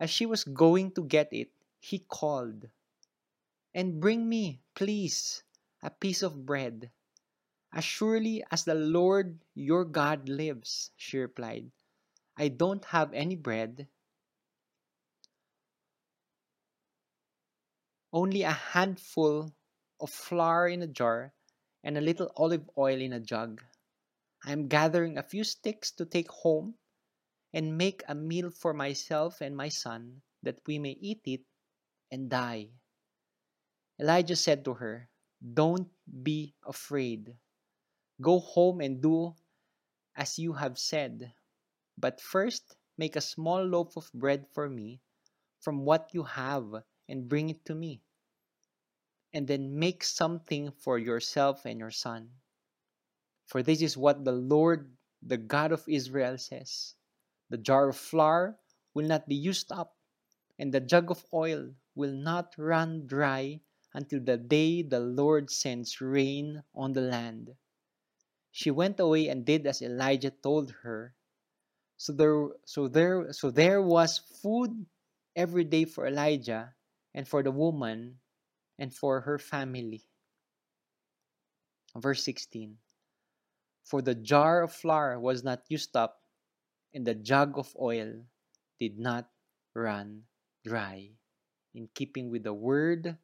As 0.00 0.10
she 0.10 0.26
was 0.26 0.44
going 0.44 0.92
to 0.92 1.04
get 1.04 1.32
it, 1.32 1.52
he 1.80 1.98
called, 2.00 2.68
And 3.74 4.00
bring 4.00 4.28
me, 4.28 4.62
please, 4.74 5.42
a 5.82 5.90
piece 5.90 6.22
of 6.22 6.46
bread. 6.46 6.90
As 7.72 7.84
surely 7.84 8.44
as 8.50 8.64
the 8.64 8.74
Lord 8.74 9.40
your 9.54 9.84
God 9.84 10.28
lives, 10.28 10.90
she 10.96 11.18
replied, 11.18 11.70
I 12.36 12.48
don't 12.48 12.84
have 12.86 13.12
any 13.14 13.36
bread, 13.36 13.88
only 18.12 18.42
a 18.42 18.52
handful 18.52 19.52
of 20.00 20.10
flour 20.10 20.68
in 20.68 20.82
a 20.82 20.86
jar 20.86 21.34
and 21.84 21.96
a 21.96 22.00
little 22.00 22.30
olive 22.36 22.68
oil 22.78 23.00
in 23.00 23.12
a 23.12 23.20
jug. 23.20 23.62
I 24.44 24.52
am 24.52 24.68
gathering 24.68 25.18
a 25.18 25.22
few 25.22 25.44
sticks 25.44 25.90
to 25.92 26.06
take 26.06 26.30
home 26.30 26.76
and 27.52 27.78
make 27.78 28.02
a 28.08 28.14
meal 28.14 28.50
for 28.50 28.72
myself 28.74 29.40
and 29.40 29.56
my 29.56 29.68
son, 29.68 30.22
that 30.42 30.60
we 30.66 30.78
may 30.78 30.92
eat 31.00 31.22
it 31.24 31.42
and 32.10 32.30
die. 32.30 32.70
Elijah 34.00 34.36
said 34.36 34.64
to 34.64 34.74
her, 34.74 35.08
Don't 35.54 35.88
be 36.22 36.54
afraid. 36.66 37.36
Go 38.20 38.38
home 38.38 38.80
and 38.80 39.02
do 39.02 39.34
as 40.16 40.38
you 40.38 40.52
have 40.52 40.78
said. 40.78 41.32
But 41.96 42.20
first, 42.20 42.76
make 42.96 43.16
a 43.16 43.20
small 43.20 43.64
loaf 43.64 43.96
of 43.96 44.10
bread 44.12 44.46
for 44.52 44.68
me 44.68 45.00
from 45.60 45.84
what 45.84 46.10
you 46.12 46.24
have 46.24 46.82
and 47.08 47.28
bring 47.28 47.48
it 47.48 47.64
to 47.64 47.74
me. 47.74 48.02
And 49.32 49.46
then 49.48 49.78
make 49.78 50.04
something 50.04 50.70
for 50.70 50.98
yourself 50.98 51.64
and 51.64 51.78
your 51.78 51.90
son. 51.90 52.28
For 53.46 53.62
this 53.62 53.80
is 53.80 53.96
what 53.96 54.24
the 54.24 54.32
Lord, 54.32 54.92
the 55.22 55.36
God 55.36 55.72
of 55.72 55.88
Israel, 55.88 56.36
says 56.36 56.94
The 57.48 57.58
jar 57.58 57.88
of 57.88 57.96
flour 57.96 58.58
will 58.94 59.06
not 59.06 59.28
be 59.28 59.36
used 59.36 59.72
up, 59.72 59.96
and 60.58 60.72
the 60.72 60.80
jug 60.80 61.10
of 61.10 61.24
oil 61.32 61.72
will 61.94 62.12
not 62.12 62.54
run 62.58 63.06
dry 63.06 63.60
until 63.94 64.20
the 64.20 64.36
day 64.36 64.82
the 64.82 65.00
Lord 65.00 65.50
sends 65.50 66.00
rain 66.00 66.62
on 66.74 66.92
the 66.92 67.00
land. 67.00 67.56
She 68.52 68.70
went 68.70 69.00
away 69.00 69.28
and 69.28 69.44
did 69.44 69.66
as 69.66 69.82
Elijah 69.82 70.30
told 70.30 70.72
her. 70.82 71.14
So 71.96 72.12
there, 72.12 72.48
so 72.64 72.88
there, 72.88 73.32
so 73.32 73.50
there 73.50 73.82
was 73.82 74.18
food 74.18 74.86
every 75.34 75.64
day 75.64 75.84
for 75.84 76.06
Elijah 76.06 76.74
and 77.18 77.26
for 77.26 77.42
the 77.42 77.50
woman 77.50 78.14
and 78.78 78.94
for 78.94 79.26
her 79.26 79.42
family. 79.42 80.06
Verse 81.98 82.22
16 82.22 82.78
For 83.82 83.98
the 83.98 84.14
jar 84.14 84.62
of 84.62 84.70
flour 84.70 85.18
was 85.18 85.42
not 85.42 85.66
used 85.66 85.98
up, 85.98 86.22
and 86.94 87.02
the 87.02 87.18
jug 87.18 87.58
of 87.58 87.74
oil 87.74 88.22
did 88.78 89.02
not 89.02 89.26
run 89.74 90.30
dry, 90.62 91.10
in 91.74 91.90
keeping 91.90 92.30
with 92.30 92.46
the 92.46 92.54
word 92.54 93.18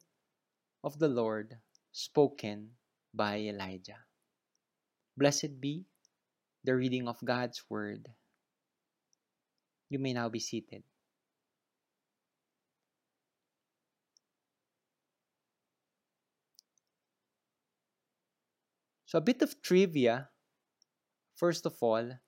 of 0.83 0.99
the 0.99 1.07
Lord 1.07 1.55
spoken 1.95 2.75
by 3.15 3.47
Elijah. 3.47 4.03
Blessed 5.15 5.63
be 5.63 5.87
the 6.67 6.75
reading 6.75 7.07
of 7.07 7.23
God's 7.23 7.63
word. 7.71 8.11
You 9.87 10.03
may 10.03 10.11
now 10.11 10.27
be 10.27 10.43
seated. 10.43 10.83
So, 19.15 19.23
a 19.23 19.31
bit 19.31 19.39
of 19.39 19.61
trivia, 19.63 20.27
first 21.39 21.63
of 21.65 21.79
all. 21.79 22.19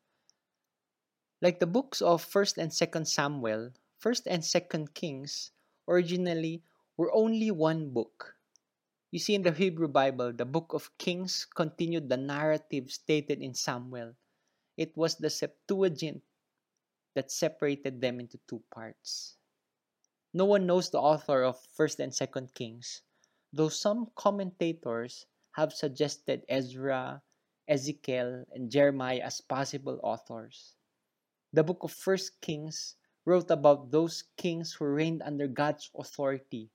Like 1.44 1.60
the 1.60 1.68
books 1.68 2.00
of 2.00 2.24
1st 2.24 2.64
and 2.64 2.72
2nd 2.72 3.04
Samuel, 3.04 3.76
1st 4.00 4.24
and 4.32 4.40
2nd 4.40 4.94
Kings 4.96 5.52
originally 5.84 6.64
were 6.96 7.12
only 7.12 7.52
one 7.52 7.92
book. 7.92 8.40
You 9.12 9.20
see, 9.20 9.36
in 9.36 9.44
the 9.44 9.52
Hebrew 9.52 9.90
Bible, 9.90 10.32
the 10.32 10.48
book 10.48 10.72
of 10.72 10.96
Kings 10.98 11.44
continued 11.44 12.08
the 12.08 12.16
narrative 12.16 12.90
stated 12.90 13.44
in 13.44 13.54
Samuel. 13.54 14.16
It 14.78 14.96
was 14.96 15.20
the 15.20 15.30
Septuagint 15.30 16.24
that 17.16 17.36
separated 17.36 18.00
them 18.00 18.22
into 18.22 18.40
two 18.48 18.64
parts. 18.72 19.36
No 20.34 20.46
one 20.46 20.66
knows 20.66 20.90
the 20.90 21.04
author 21.04 21.44
of 21.44 21.60
1st 21.76 22.00
and 22.00 22.14
2nd 22.16 22.56
Kings, 22.56 23.02
though 23.52 23.68
some 23.68 24.08
commentators 24.16 25.28
have 25.58 25.74
suggested 25.74 26.46
Ezra, 26.48 27.22
Ezekiel, 27.68 28.46
and 28.54 28.70
Jeremiah 28.70 29.26
as 29.26 29.42
possible 29.42 30.00
authors. 30.04 30.78
The 31.52 31.64
book 31.64 31.82
of 31.82 31.92
1st 31.92 32.40
Kings 32.40 32.96
wrote 33.26 33.50
about 33.50 33.90
those 33.90 34.24
kings 34.38 34.72
who 34.72 34.86
reigned 34.86 35.24
under 35.26 35.48
God's 35.48 35.90
authority. 35.98 36.70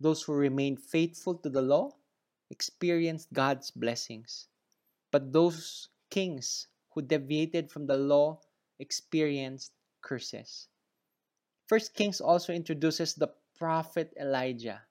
Those 0.00 0.22
who 0.22 0.32
remained 0.32 0.80
faithful 0.80 1.36
to 1.44 1.50
the 1.50 1.60
law 1.60 1.92
experienced 2.50 3.30
God's 3.32 3.70
blessings. 3.70 4.48
But 5.12 5.30
those 5.30 5.88
kings 6.10 6.68
who 6.96 7.02
deviated 7.02 7.70
from 7.70 7.86
the 7.86 7.98
law 7.98 8.40
experienced 8.78 9.72
curses. 10.00 10.68
First 11.66 11.94
Kings 11.94 12.20
also 12.20 12.52
introduces 12.52 13.14
the 13.14 13.28
prophet 13.56 14.12
Elijah, 14.18 14.82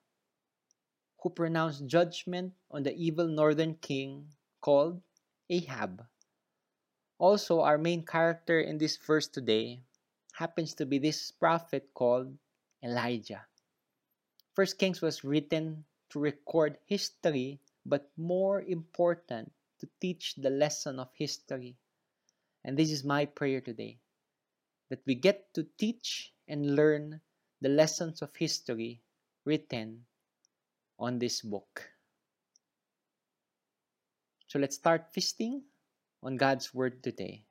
who 1.24 1.30
pronounced 1.30 1.86
judgment 1.88 2.52
on 2.70 2.82
the 2.82 2.92
evil 2.92 3.26
northern 3.26 3.74
king 3.80 4.28
called 4.60 5.00
Ahab. 5.48 6.04
Also, 7.16 7.60
our 7.64 7.78
main 7.78 8.04
character 8.04 8.60
in 8.60 8.76
this 8.76 8.98
verse 8.98 9.26
today 9.26 9.80
happens 10.34 10.74
to 10.74 10.84
be 10.84 10.98
this 10.98 11.32
prophet 11.32 11.88
called 11.94 12.36
Elijah. 12.84 13.40
First 14.52 14.76
Kings 14.76 15.00
was 15.00 15.24
written 15.24 15.86
to 16.10 16.20
record 16.20 16.76
history, 16.84 17.58
but 17.86 18.12
more 18.18 18.60
important, 18.60 19.50
to 19.80 19.88
teach 20.02 20.34
the 20.36 20.50
lesson 20.50 21.00
of 21.00 21.08
history. 21.16 21.74
And 22.64 22.76
this 22.76 22.90
is 22.92 23.02
my 23.02 23.24
prayer 23.24 23.62
today 23.62 23.96
that 24.90 25.00
we 25.06 25.14
get 25.14 25.54
to 25.54 25.64
teach 25.78 26.34
and 26.46 26.76
learn 26.76 27.22
the 27.62 27.70
lessons 27.70 28.20
of 28.20 28.36
history 28.36 29.00
written 29.46 30.04
on 30.98 31.18
this 31.18 31.40
book. 31.40 31.90
So 34.46 34.58
let's 34.58 34.76
start 34.76 35.10
feasting 35.12 35.62
on 36.22 36.36
God's 36.36 36.72
Word 36.72 37.02
today. 37.02 37.44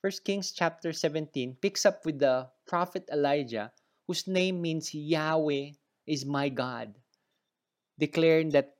First 0.00 0.24
Kings 0.24 0.52
chapter 0.52 0.92
17 0.92 1.58
picks 1.60 1.84
up 1.84 2.06
with 2.06 2.20
the 2.20 2.48
prophet 2.66 3.04
Elijah, 3.12 3.72
whose 4.06 4.26
name 4.26 4.62
means 4.62 4.94
Yahweh 4.94 5.76
is 6.06 6.24
my 6.24 6.48
God, 6.48 6.94
declaring 7.98 8.50
that 8.50 8.76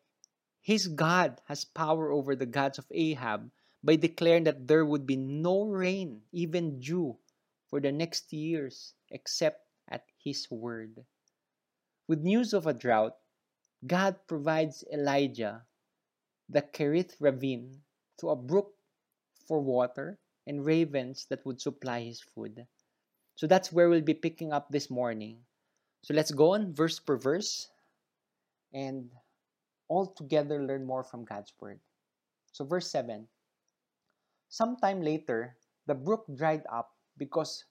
his 0.63 0.87
God 0.87 1.41
has 1.45 1.65
power 1.65 2.13
over 2.13 2.37
the 2.37 2.47
gods 2.47 2.79
of 2.79 2.87
Ahab 2.91 3.51
by 3.83 3.97
declaring 3.97 4.45
that 4.45 4.69
there 4.69 4.87
would 4.87 5.07
be 5.07 5.17
no 5.17 5.65
rain, 5.65 6.23
even 6.33 6.81
dew, 6.81 7.19
for 7.69 7.81
the 7.81 7.93
next 7.93 8.33
years 8.33 8.95
except 9.11 9.63
at 9.89 10.05
his 10.17 10.51
word. 10.51 11.05
With 12.09 12.25
news 12.25 12.53
of 12.53 12.67
a 12.67 12.75
drought, 12.75 13.17
God 13.87 14.17
provides 14.27 14.85
Elijah 14.93 15.63
the 16.49 16.63
Kerith 16.63 17.15
ravine 17.21 17.83
to 18.19 18.31
a 18.31 18.37
brook 18.37 18.73
for 19.47 19.61
water 19.61 20.19
and 20.47 20.65
ravens 20.65 21.27
that 21.29 21.45
would 21.45 21.61
supply 21.61 22.01
his 22.01 22.21
food. 22.21 22.67
So 23.37 23.47
that's 23.47 23.71
where 23.71 23.89
we'll 23.89 24.01
be 24.01 24.15
picking 24.15 24.53
up 24.53 24.69
this 24.71 24.91
morning. 24.91 25.45
So 26.03 26.15
let's 26.15 26.33
go 26.33 26.55
on 26.55 26.75
verse 26.75 26.99
per 26.99 27.17
verse 27.17 27.69
and 28.73 29.11
all 29.89 30.07
together 30.07 30.63
learn 30.63 30.85
more 30.85 31.05
from 31.05 31.25
God's 31.25 31.53
word. 31.61 31.81
So 32.53 32.65
verse 32.65 32.91
7. 32.91 33.29
Sometime 34.49 35.03
later, 35.03 35.57
the 35.87 35.95
brook 35.95 36.25
dried 36.35 36.65
up 36.73 36.98
because 37.19 37.67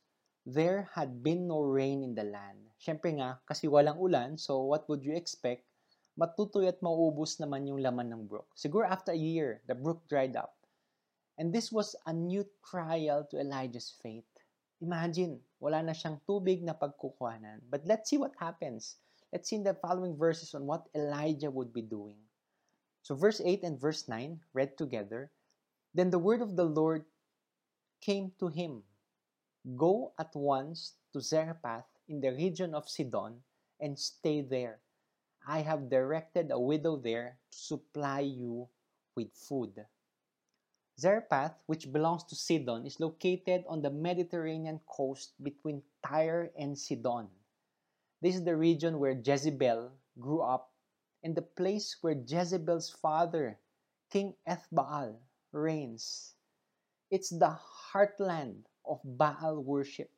there 0.45 0.91
had 0.93 1.23
been 1.23 1.47
no 1.47 1.63
rain 1.63 2.03
in 2.03 2.13
the 2.13 2.27
land. 2.27 2.59
Siyempre 2.77 3.15
nga, 3.15 3.39
kasi 3.47 3.71
walang 3.71 3.97
ulan, 3.97 4.35
so 4.35 4.61
what 4.67 4.83
would 4.91 5.01
you 5.01 5.15
expect? 5.15 5.63
matutoy 6.17 6.65
at 6.65 6.81
mauubos 6.81 7.37
naman 7.37 7.69
yung 7.69 7.77
laman 7.77 8.09
ng 8.09 8.25
brook. 8.25 8.49
Siguro 8.57 8.89
after 8.89 9.13
a 9.13 9.17
year, 9.17 9.61
the 9.69 9.77
brook 9.77 10.01
dried 10.09 10.33
up. 10.33 10.57
And 11.37 11.53
this 11.53 11.69
was 11.69 11.93
a 12.09 12.13
new 12.13 12.41
trial 12.65 13.21
to 13.29 13.37
Elijah's 13.37 13.93
faith. 14.01 14.25
Imagine, 14.81 15.37
wala 15.61 15.85
na 15.85 15.93
siyang 15.93 16.17
tubig 16.25 16.65
na 16.65 16.73
pagkukuhanan. 16.73 17.61
But 17.69 17.85
let's 17.85 18.09
see 18.09 18.17
what 18.17 18.33
happens. 18.41 18.97
Let's 19.29 19.53
see 19.53 19.61
in 19.61 19.63
the 19.63 19.77
following 19.77 20.17
verses 20.17 20.57
on 20.57 20.65
what 20.65 20.89
Elijah 20.97 21.53
would 21.53 21.69
be 21.69 21.85
doing. 21.85 22.17
So 23.05 23.13
verse 23.13 23.37
8 23.37 23.61
and 23.61 23.77
verse 23.77 24.09
9, 24.09 24.41
read 24.57 24.73
together. 24.73 25.29
Then 25.93 26.09
the 26.09 26.21
word 26.21 26.41
of 26.41 26.57
the 26.57 26.65
Lord 26.65 27.05
came 28.01 28.33
to 28.41 28.49
him. 28.49 28.81
Go 29.75 30.13
at 30.17 30.35
once 30.35 30.95
to 31.11 31.19
Zarephath 31.19 31.89
in 32.07 32.21
the 32.21 32.31
region 32.31 32.73
of 32.73 32.87
Sidon 32.87 33.43
and 33.81 33.99
stay 33.99 34.41
there. 34.41 34.79
I 35.47 35.61
have 35.61 35.89
directed 35.89 36.51
a 36.51 36.59
widow 36.59 36.95
there 36.95 37.39
to 37.51 37.57
supply 37.57 38.21
you 38.21 38.69
with 39.15 39.33
food. 39.33 39.85
Zarephath, 40.99 41.63
which 41.65 41.91
belongs 41.91 42.23
to 42.25 42.35
Sidon, 42.35 42.85
is 42.85 42.99
located 42.99 43.65
on 43.67 43.81
the 43.81 43.89
Mediterranean 43.89 44.79
coast 44.85 45.33
between 45.43 45.83
Tyre 46.05 46.51
and 46.55 46.77
Sidon. 46.77 47.29
This 48.21 48.35
is 48.35 48.43
the 48.43 48.55
region 48.55 48.99
where 48.99 49.19
Jezebel 49.19 49.91
grew 50.19 50.41
up 50.41 50.71
and 51.23 51.35
the 51.35 51.41
place 51.41 51.97
where 52.01 52.13
Jezebel's 52.13 52.91
father, 52.91 53.59
King 54.11 54.35
Ethbaal, 54.47 55.17
reigns. 55.51 56.35
It's 57.09 57.31
the 57.31 57.57
heartland 57.91 58.66
of 58.87 58.99
Baal 59.03 59.61
worship. 59.61 60.09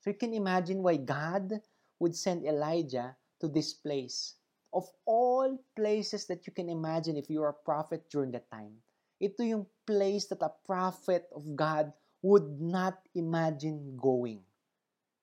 So 0.00 0.10
you 0.10 0.16
can 0.16 0.32
imagine 0.32 0.82
why 0.82 0.96
God 0.96 1.60
would 1.98 2.14
send 2.14 2.46
Elijah 2.46 3.16
to 3.40 3.48
this 3.48 3.74
place. 3.74 4.34
Of 4.72 4.86
all 5.06 5.58
places 5.74 6.26
that 6.26 6.46
you 6.46 6.52
can 6.52 6.68
imagine 6.68 7.16
if 7.16 7.30
you 7.30 7.42
are 7.42 7.50
a 7.56 7.64
prophet 7.66 8.06
during 8.10 8.30
that 8.32 8.50
time, 8.50 8.78
ito 9.18 9.42
yung 9.42 9.66
place 9.82 10.30
that 10.30 10.44
a 10.44 10.54
prophet 10.66 11.26
of 11.34 11.42
God 11.56 11.90
would 12.22 12.60
not 12.60 13.02
imagine 13.14 13.96
going. 13.98 14.44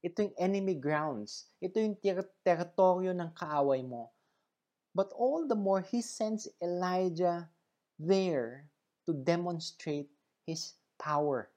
Ito 0.04 0.30
yung 0.30 0.38
enemy 0.38 0.76
grounds. 0.76 1.48
Ito 1.64 1.80
yung 1.80 1.98
ter- 1.98 2.30
teritoryo 2.44 3.16
ng 3.16 3.32
kaaway 3.34 3.82
mo. 3.82 4.12
But 4.96 5.12
all 5.16 5.48
the 5.48 5.58
more, 5.58 5.82
he 5.82 6.00
sends 6.00 6.48
Elijah 6.60 7.50
there 8.00 8.68
to 9.08 9.14
demonstrate 9.14 10.12
his 10.46 10.76
power. 11.00 11.52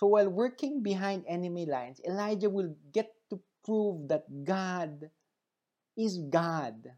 So 0.00 0.08
while 0.08 0.32
working 0.32 0.80
behind 0.80 1.28
enemy 1.28 1.68
lines, 1.68 2.00
Elijah 2.08 2.48
will 2.48 2.72
get 2.88 3.12
to 3.28 3.36
prove 3.60 4.08
that 4.08 4.24
God 4.48 5.12
is 5.92 6.16
God 6.32 6.88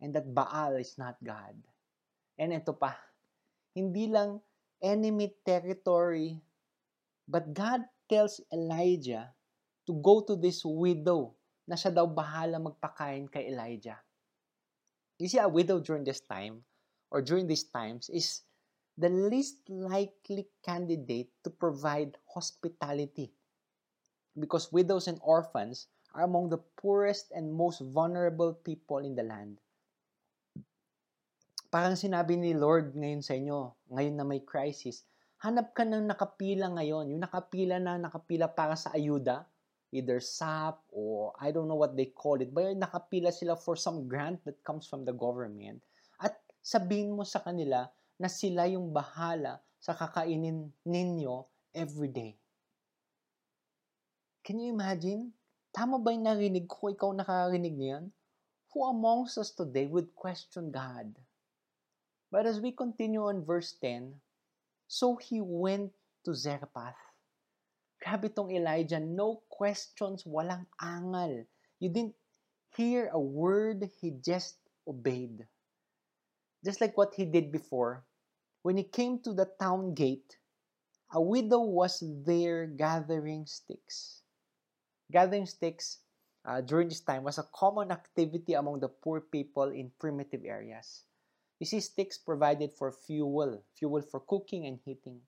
and 0.00 0.16
that 0.16 0.32
Baal 0.32 0.80
is 0.80 0.96
not 0.96 1.20
God. 1.20 1.52
And 2.40 2.56
ito 2.56 2.72
pa, 2.72 2.96
hindi 3.76 4.08
lang 4.08 4.40
enemy 4.80 5.36
territory, 5.44 6.40
but 7.28 7.52
God 7.52 7.84
tells 8.08 8.40
Elijah 8.48 9.36
to 9.84 9.92
go 10.00 10.24
to 10.24 10.32
this 10.32 10.64
widow 10.64 11.36
na 11.68 11.76
siya 11.76 11.92
daw 11.92 12.08
bahala 12.08 12.56
magpakain 12.56 13.28
kay 13.28 13.52
Elijah. 13.52 14.00
You 15.20 15.28
see, 15.28 15.44
a 15.44 15.48
widow 15.48 15.76
during 15.84 16.08
this 16.08 16.24
time, 16.24 16.64
or 17.12 17.20
during 17.20 17.44
these 17.44 17.68
times, 17.68 18.08
is 18.08 18.45
the 18.96 19.12
least 19.12 19.60
likely 19.68 20.48
candidate 20.64 21.28
to 21.44 21.52
provide 21.52 22.16
hospitality. 22.32 23.28
Because 24.36 24.72
widows 24.72 25.08
and 25.08 25.20
orphans 25.20 25.88
are 26.16 26.24
among 26.24 26.48
the 26.48 26.60
poorest 26.80 27.32
and 27.36 27.52
most 27.52 27.84
vulnerable 27.92 28.56
people 28.64 29.04
in 29.04 29.12
the 29.12 29.24
land. 29.24 29.60
Parang 31.68 31.92
sinabi 31.92 32.40
ni 32.40 32.56
Lord 32.56 32.96
ngayon 32.96 33.20
sa 33.20 33.36
inyo, 33.36 33.76
ngayon 33.92 34.16
na 34.16 34.24
may 34.24 34.40
crisis, 34.40 35.04
hanap 35.44 35.76
ka 35.76 35.84
ng 35.84 36.08
nakapila 36.08 36.72
ngayon, 36.72 37.12
yung 37.12 37.20
nakapila 37.20 37.76
na 37.76 38.00
nakapila 38.00 38.48
para 38.48 38.72
sa 38.80 38.96
ayuda, 38.96 39.44
either 39.92 40.24
SAP 40.24 40.80
or 40.88 41.36
I 41.36 41.52
don't 41.52 41.68
know 41.68 41.76
what 41.76 41.92
they 41.92 42.08
call 42.16 42.40
it, 42.40 42.48
but 42.48 42.72
nakapila 42.72 43.28
sila 43.28 43.60
for 43.60 43.76
some 43.76 44.08
grant 44.08 44.40
that 44.48 44.56
comes 44.64 44.88
from 44.88 45.04
the 45.04 45.12
government. 45.12 45.84
At 46.16 46.40
sabihin 46.64 47.12
mo 47.12 47.28
sa 47.28 47.44
kanila 47.44 47.92
na 48.16 48.28
sila 48.32 48.64
yung 48.64 48.92
bahala 48.92 49.60
sa 49.76 49.92
kakainin 49.92 50.72
ninyo 50.88 51.44
every 51.76 52.08
day. 52.08 52.32
Can 54.40 54.62
you 54.62 54.72
imagine? 54.72 55.34
Tama 55.74 56.00
ba 56.00 56.14
yung 56.14 56.24
narinig 56.24 56.64
ko? 56.64 56.88
Ikaw 56.88 57.12
nakarinig 57.12 57.76
niyan? 57.76 58.08
Who 58.72 58.86
amongst 58.86 59.36
us 59.36 59.52
today 59.52 59.84
would 59.84 60.14
question 60.16 60.72
God? 60.72 61.12
But 62.32 62.46
as 62.48 62.60
we 62.60 62.72
continue 62.72 63.26
on 63.26 63.44
verse 63.44 63.76
10, 63.80 64.16
so 64.88 65.16
he 65.16 65.42
went 65.42 65.92
to 66.24 66.34
Zarephath. 66.34 66.98
Grabe 68.02 68.30
tong 68.30 68.52
Elijah, 68.52 69.00
no 69.00 69.42
questions, 69.48 70.22
walang 70.22 70.66
angal. 70.78 71.46
You 71.80 71.88
didn't 71.90 72.14
hear 72.76 73.10
a 73.12 73.18
word, 73.18 73.88
he 74.00 74.14
just 74.20 74.60
obeyed. 74.86 75.46
Just 76.66 76.80
like 76.80 76.98
what 76.98 77.14
he 77.14 77.24
did 77.24 77.52
before, 77.52 78.02
when 78.62 78.76
he 78.76 78.82
came 78.82 79.22
to 79.22 79.32
the 79.32 79.46
town 79.62 79.94
gate, 79.94 80.34
a 81.14 81.22
widow 81.22 81.62
was 81.62 82.02
there 82.26 82.66
gathering 82.66 83.46
sticks. 83.46 84.22
Gathering 85.12 85.46
sticks 85.46 86.02
uh, 86.44 86.62
during 86.62 86.88
this 86.88 87.06
time 87.06 87.22
was 87.22 87.38
a 87.38 87.46
common 87.54 87.92
activity 87.92 88.54
among 88.54 88.80
the 88.80 88.88
poor 88.88 89.20
people 89.20 89.70
in 89.70 89.92
primitive 90.00 90.42
areas. 90.44 91.04
You 91.60 91.66
see, 91.66 91.78
sticks 91.78 92.18
provided 92.18 92.74
for 92.74 92.90
fuel, 92.90 93.62
fuel 93.78 94.02
for 94.02 94.18
cooking 94.18 94.66
and 94.66 94.80
heating. 94.84 95.20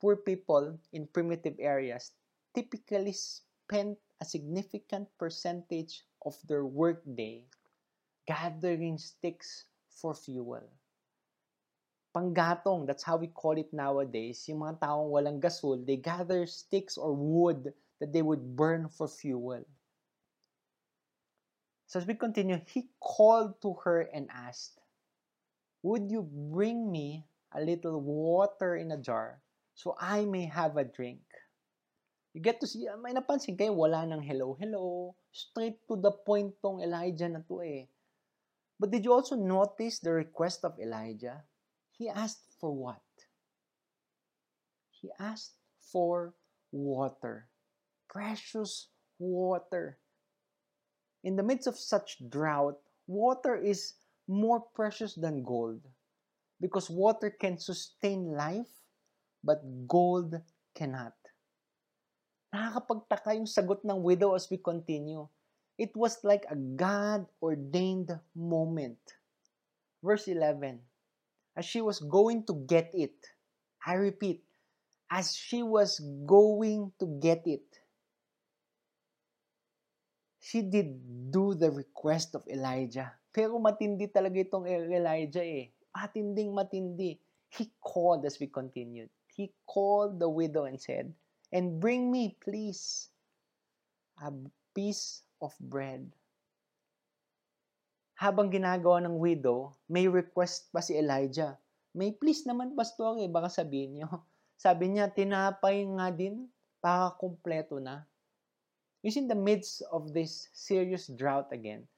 Poor 0.00 0.16
people 0.16 0.76
in 0.92 1.06
primitive 1.06 1.54
areas 1.60 2.10
typically 2.52 3.14
spent 3.14 3.96
a 4.20 4.24
significant 4.24 5.06
percentage 5.18 6.02
of 6.26 6.34
their 6.48 6.66
workday 6.66 7.46
gathering 8.26 8.98
sticks 8.98 9.66
for 9.94 10.14
fuel. 10.14 10.62
Panggatong, 12.14 12.86
that's 12.86 13.02
how 13.02 13.16
we 13.16 13.26
call 13.26 13.58
it 13.58 13.72
nowadays. 13.72 14.46
Yung 14.46 14.62
mga 14.62 14.86
taong 14.86 15.10
walang 15.10 15.42
gasol, 15.42 15.82
they 15.82 15.98
gather 15.98 16.46
sticks 16.46 16.94
or 16.98 17.14
wood 17.14 17.74
that 17.98 18.12
they 18.12 18.22
would 18.22 18.54
burn 18.54 18.86
for 18.86 19.08
fuel. 19.08 19.62
So 21.86 22.02
as 22.02 22.06
we 22.06 22.14
continue, 22.14 22.58
he 22.66 22.90
called 22.98 23.62
to 23.62 23.74
her 23.86 24.10
and 24.10 24.26
asked, 24.30 24.78
Would 25.82 26.10
you 26.10 26.26
bring 26.26 26.90
me 26.90 27.26
a 27.54 27.62
little 27.62 28.00
water 28.00 28.74
in 28.74 28.90
a 28.90 28.98
jar 28.98 29.42
so 29.74 29.94
I 30.00 30.24
may 30.24 30.46
have 30.46 30.76
a 30.76 30.84
drink? 30.84 31.22
You 32.34 32.42
get 32.42 32.58
to 32.60 32.66
see, 32.66 32.90
may 32.98 33.14
napansin 33.14 33.54
kayo, 33.54 33.78
wala 33.78 34.02
nang 34.02 34.26
hello, 34.26 34.58
hello. 34.58 35.14
Straight 35.30 35.86
to 35.86 35.94
the 35.94 36.10
point 36.10 36.58
tong 36.58 36.82
Elijah 36.82 37.30
na 37.30 37.46
to 37.46 37.62
eh. 37.62 37.86
But 38.78 38.90
did 38.90 39.04
you 39.04 39.12
also 39.12 39.36
notice 39.36 39.98
the 39.98 40.12
request 40.12 40.64
of 40.64 40.78
Elijah? 40.78 41.44
He 41.92 42.08
asked 42.08 42.54
for 42.58 42.72
what? 42.72 43.02
He 44.90 45.10
asked 45.18 45.60
for 45.78 46.34
water. 46.72 47.48
Precious 48.10 48.88
water. 49.18 49.98
In 51.22 51.36
the 51.36 51.42
midst 51.42 51.66
of 51.66 51.78
such 51.78 52.18
drought, 52.28 52.78
water 53.06 53.54
is 53.54 53.94
more 54.26 54.60
precious 54.74 55.14
than 55.14 55.44
gold 55.44 55.80
because 56.60 56.88
water 56.90 57.30
can 57.30 57.58
sustain 57.58 58.32
life, 58.32 58.70
but 59.42 59.60
gold 59.86 60.40
cannot. 60.74 61.14
Nakakapagtaka 62.54 63.34
yung 63.34 63.50
sagot 63.50 63.82
ng 63.84 64.02
widow 64.02 64.34
as 64.34 64.48
we 64.48 64.56
continue. 64.56 65.26
It 65.78 65.90
was 65.96 66.22
like 66.22 66.46
a 66.50 66.54
God-ordained 66.54 68.14
moment. 68.34 68.98
Verse 70.02 70.28
11, 70.28 70.78
as 71.56 71.64
she 71.64 71.80
was 71.80 71.98
going 71.98 72.44
to 72.46 72.54
get 72.68 72.90
it, 72.94 73.16
I 73.84 73.94
repeat, 73.94 74.44
as 75.10 75.34
she 75.34 75.62
was 75.62 75.98
going 76.26 76.92
to 77.00 77.06
get 77.18 77.42
it, 77.46 77.66
she 80.40 80.62
did 80.62 81.32
do 81.32 81.54
the 81.54 81.70
request 81.70 82.36
of 82.36 82.46
Elijah. 82.46 83.16
Pero 83.32 83.58
matindi 83.58 84.12
talaga 84.12 84.44
itong 84.44 84.68
Elijah 84.68 85.42
eh. 85.42 85.72
Matinding 85.90 86.52
matindi. 86.52 87.18
He 87.48 87.72
called 87.80 88.26
as 88.26 88.38
we 88.38 88.46
continued. 88.46 89.08
He 89.32 89.50
called 89.66 90.20
the 90.20 90.28
widow 90.28 90.68
and 90.68 90.78
said, 90.78 91.14
And 91.50 91.80
bring 91.80 92.10
me, 92.10 92.36
please, 92.42 93.08
a 94.20 94.30
piece 94.74 95.22
of 95.40 95.54
bread. 95.58 96.10
Habang 98.14 98.52
ginagawa 98.52 99.02
ng 99.02 99.18
widow, 99.18 99.74
may 99.90 100.06
request 100.06 100.70
pa 100.70 100.78
si 100.78 100.94
Elijah. 100.94 101.58
May 101.94 102.14
please 102.14 102.46
naman, 102.46 102.74
pastor, 102.78 103.18
eh, 103.18 103.30
baka 103.30 103.50
sabihin 103.50 103.98
niyo. 103.98 104.08
Sabi 104.64 104.94
niya, 104.94 105.10
tinapay 105.10 105.82
nga 105.98 106.10
din, 106.14 106.46
para 106.84 107.10
kumpleto 107.16 107.80
na. 107.80 108.04
See, 109.04 109.20
in 109.20 109.28
the 109.28 109.36
midst 109.36 109.80
of 109.92 110.12
this 110.12 110.48
serious 110.52 111.08
drought 111.08 111.52
again, 111.52 111.88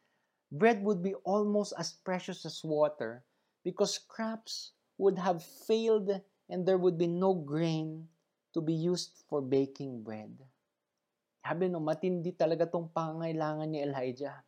bread 0.51 0.83
would 0.83 1.03
be 1.03 1.15
almost 1.23 1.75
as 1.79 1.95
precious 2.03 2.47
as 2.47 2.63
water 2.63 3.23
because 3.63 3.99
crops 3.99 4.75
would 4.99 5.19
have 5.19 5.43
failed 5.43 6.11
and 6.49 6.67
there 6.67 6.79
would 6.79 6.99
be 6.99 7.07
no 7.07 7.35
grain 7.35 8.07
to 8.55 8.61
be 8.61 8.75
used 8.75 9.23
for 9.29 9.43
baking 9.43 10.03
bread. 10.03 10.35
Sabi 11.47 11.71
no, 11.71 11.79
matindi 11.79 12.35
talaga 12.35 12.67
tong 12.67 12.91
pangailangan 12.91 13.71
ni 13.71 13.79
Elijah. 13.79 14.43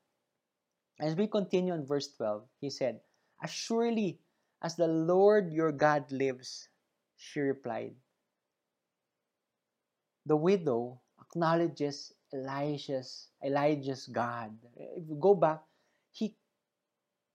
As 0.99 1.15
we 1.15 1.31
continue 1.31 1.71
in 1.71 1.87
verse 1.87 2.11
12, 2.19 2.43
he 2.59 2.75
said, 2.75 2.99
As 3.39 3.55
surely 3.55 4.19
as 4.59 4.75
the 4.75 4.91
Lord 4.91 5.55
your 5.55 5.71
God 5.71 6.11
lives, 6.11 6.67
she 7.15 7.39
replied. 7.39 7.95
The 10.27 10.35
widow 10.35 10.99
acknowledges 11.23 12.11
Elijah's 12.35 13.31
Elijah's 13.47 14.11
God. 14.11 14.59
If 14.75 15.07
you 15.07 15.15
go 15.23 15.39
back, 15.39 15.63
he 16.11 16.35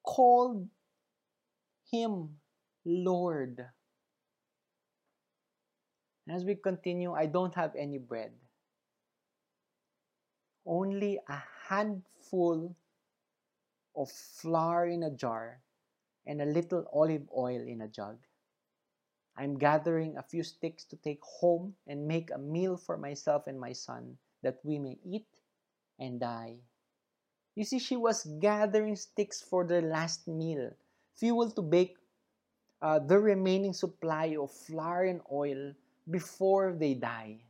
called 0.04 0.67
him 1.88 2.36
Lord. 2.84 3.63
As 6.28 6.43
we 6.43 6.60
continue, 6.60 7.15
I 7.15 7.32
don't 7.32 7.56
have 7.56 7.71
any 7.80 7.97
bread. 7.97 8.42
Only 10.65 11.19
a 11.28 11.43
handful 11.67 12.76
of 13.95 14.10
flour 14.12 14.88
in 14.88 15.04
a 15.04 15.12
jar 15.12 15.62
and 16.26 16.41
a 16.41 16.45
little 16.45 16.86
olive 16.91 17.28
oil 17.36 17.62
in 17.62 17.82
a 17.82 17.88
jug. 17.88 18.17
I'm 19.36 19.58
gathering 19.58 20.17
a 20.17 20.23
few 20.23 20.43
sticks 20.43 20.86
to 20.86 20.95
take 20.95 21.21
home 21.21 21.76
and 21.88 22.08
make 22.08 22.30
a 22.32 22.38
meal 22.38 22.78
for 22.78 22.97
myself 22.97 23.47
and 23.47 23.60
my 23.60 23.73
son 23.73 24.17
that 24.43 24.60
we 24.63 24.78
may 24.78 24.97
eat 25.04 25.28
and 25.99 26.19
die. 26.19 26.58
You 27.56 27.63
see, 27.63 27.80
she 27.80 27.95
was 27.95 28.26
gathering 28.39 28.95
sticks 28.95 29.41
for 29.41 29.65
their 29.65 29.82
last 29.82 30.28
meal, 30.28 30.71
fuel 31.15 31.52
to 31.52 31.62
bake 31.62 31.97
uh, 32.82 32.99
the 32.99 33.19
remaining 33.19 33.73
supply 33.73 34.36
of 34.39 34.52
flour 34.52 35.06
and 35.06 35.21
oil 35.32 35.73
before 36.10 36.73
they 36.73 36.93
die. 36.93 37.41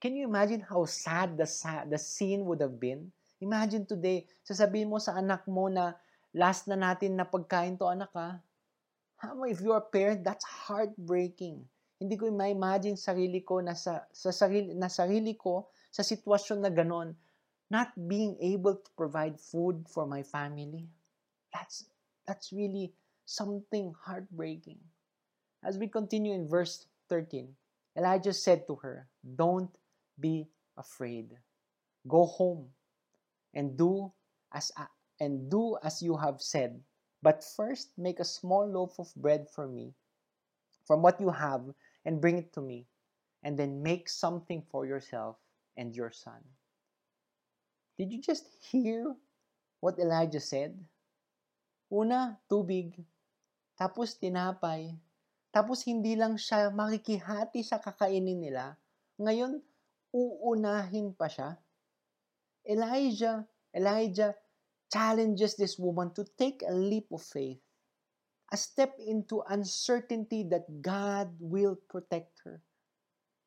Can 0.00 0.16
you 0.16 0.24
imagine 0.24 0.64
how 0.64 0.88
sad 0.88 1.36
the, 1.36 1.44
the 1.84 2.00
scene 2.00 2.48
would 2.48 2.64
have 2.64 2.80
been? 2.80 3.12
Imagine 3.44 3.84
today, 3.84 4.24
sasabihin 4.40 4.88
mo 4.88 4.96
sa 4.96 5.20
anak 5.20 5.44
mo 5.44 5.68
na 5.68 5.92
last 6.32 6.64
na 6.64 6.76
natin 6.76 7.20
na 7.20 7.28
pagkain 7.28 7.76
to 7.76 7.84
anak 7.84 8.08
ha. 8.16 8.40
How, 9.20 9.44
if 9.44 9.60
you're 9.60 9.76
a 9.76 9.84
parent, 9.84 10.24
that's 10.24 10.48
heartbreaking. 10.48 11.68
Hindi 12.00 12.16
ko 12.16 12.32
ma-imagine 12.32 12.96
sarili 12.96 13.44
ko 13.44 13.60
na 13.60 13.76
sa, 13.76 14.08
sa 14.08 14.32
sarili, 14.32 14.72
na 14.72 14.88
sarili 14.88 15.36
ko 15.36 15.68
sa 15.92 16.00
sitwasyon 16.00 16.64
na 16.64 16.72
ganon, 16.72 17.12
not 17.68 17.92
being 18.08 18.40
able 18.40 18.80
to 18.80 18.90
provide 18.96 19.36
food 19.36 19.84
for 19.84 20.08
my 20.08 20.24
family. 20.24 20.88
That's 21.52 21.92
that's 22.24 22.56
really 22.56 22.96
something 23.28 23.92
heartbreaking. 23.92 24.80
As 25.60 25.76
we 25.76 25.92
continue 25.92 26.32
in 26.32 26.48
verse 26.48 26.88
13, 27.12 27.52
Elijah 28.00 28.32
said 28.32 28.64
to 28.64 28.80
her, 28.80 29.04
Don't 29.20 29.68
be 30.20 30.48
afraid. 30.76 31.32
Go 32.06 32.26
home 32.26 32.68
and 33.54 33.76
do 33.76 34.12
as 34.52 34.72
and 35.20 35.50
do 35.50 35.76
as 35.82 36.00
you 36.00 36.16
have 36.16 36.40
said. 36.40 36.80
But 37.20 37.44
first 37.44 37.92
make 38.00 38.20
a 38.20 38.24
small 38.24 38.64
loaf 38.64 38.96
of 38.98 39.12
bread 39.16 39.48
for 39.52 39.68
me 39.68 39.92
from 40.88 41.02
what 41.02 41.20
you 41.20 41.28
have 41.28 41.62
and 42.04 42.20
bring 42.20 42.38
it 42.38 42.52
to 42.54 42.60
me. 42.60 42.88
And 43.42 43.56
then 43.56 43.80
make 43.80 44.08
something 44.08 44.60
for 44.68 44.84
yourself 44.84 45.40
and 45.76 45.96
your 45.96 46.12
son. 46.12 46.44
Did 47.96 48.12
you 48.12 48.20
just 48.20 48.48
hear 48.68 49.16
what 49.80 49.96
Elijah 49.96 50.40
said? 50.40 50.76
Una, 51.88 52.36
tubig. 52.48 53.00
Tapos 53.80 54.12
tinapay. 54.16 54.92
Tapos 55.52 55.84
hindi 55.88 56.16
lang 56.16 56.36
siya 56.36 56.68
makikihati 56.68 57.64
sa 57.64 57.80
kakainin 57.80 58.40
nila. 58.40 58.76
Ngayon, 59.16 59.60
uunahin 60.14 61.14
pa 61.16 61.26
siya. 61.30 61.56
Elijah, 62.66 63.46
Elijah 63.74 64.34
challenges 64.90 65.54
this 65.56 65.78
woman 65.78 66.10
to 66.14 66.26
take 66.36 66.62
a 66.66 66.74
leap 66.74 67.06
of 67.14 67.22
faith, 67.22 67.62
a 68.52 68.56
step 68.56 68.98
into 68.98 69.42
uncertainty 69.48 70.42
that 70.50 70.66
God 70.82 71.30
will 71.38 71.78
protect 71.88 72.42
her. 72.44 72.60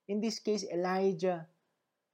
In 0.07 0.19
this 0.19 0.39
case, 0.39 0.63
Elijah 0.71 1.47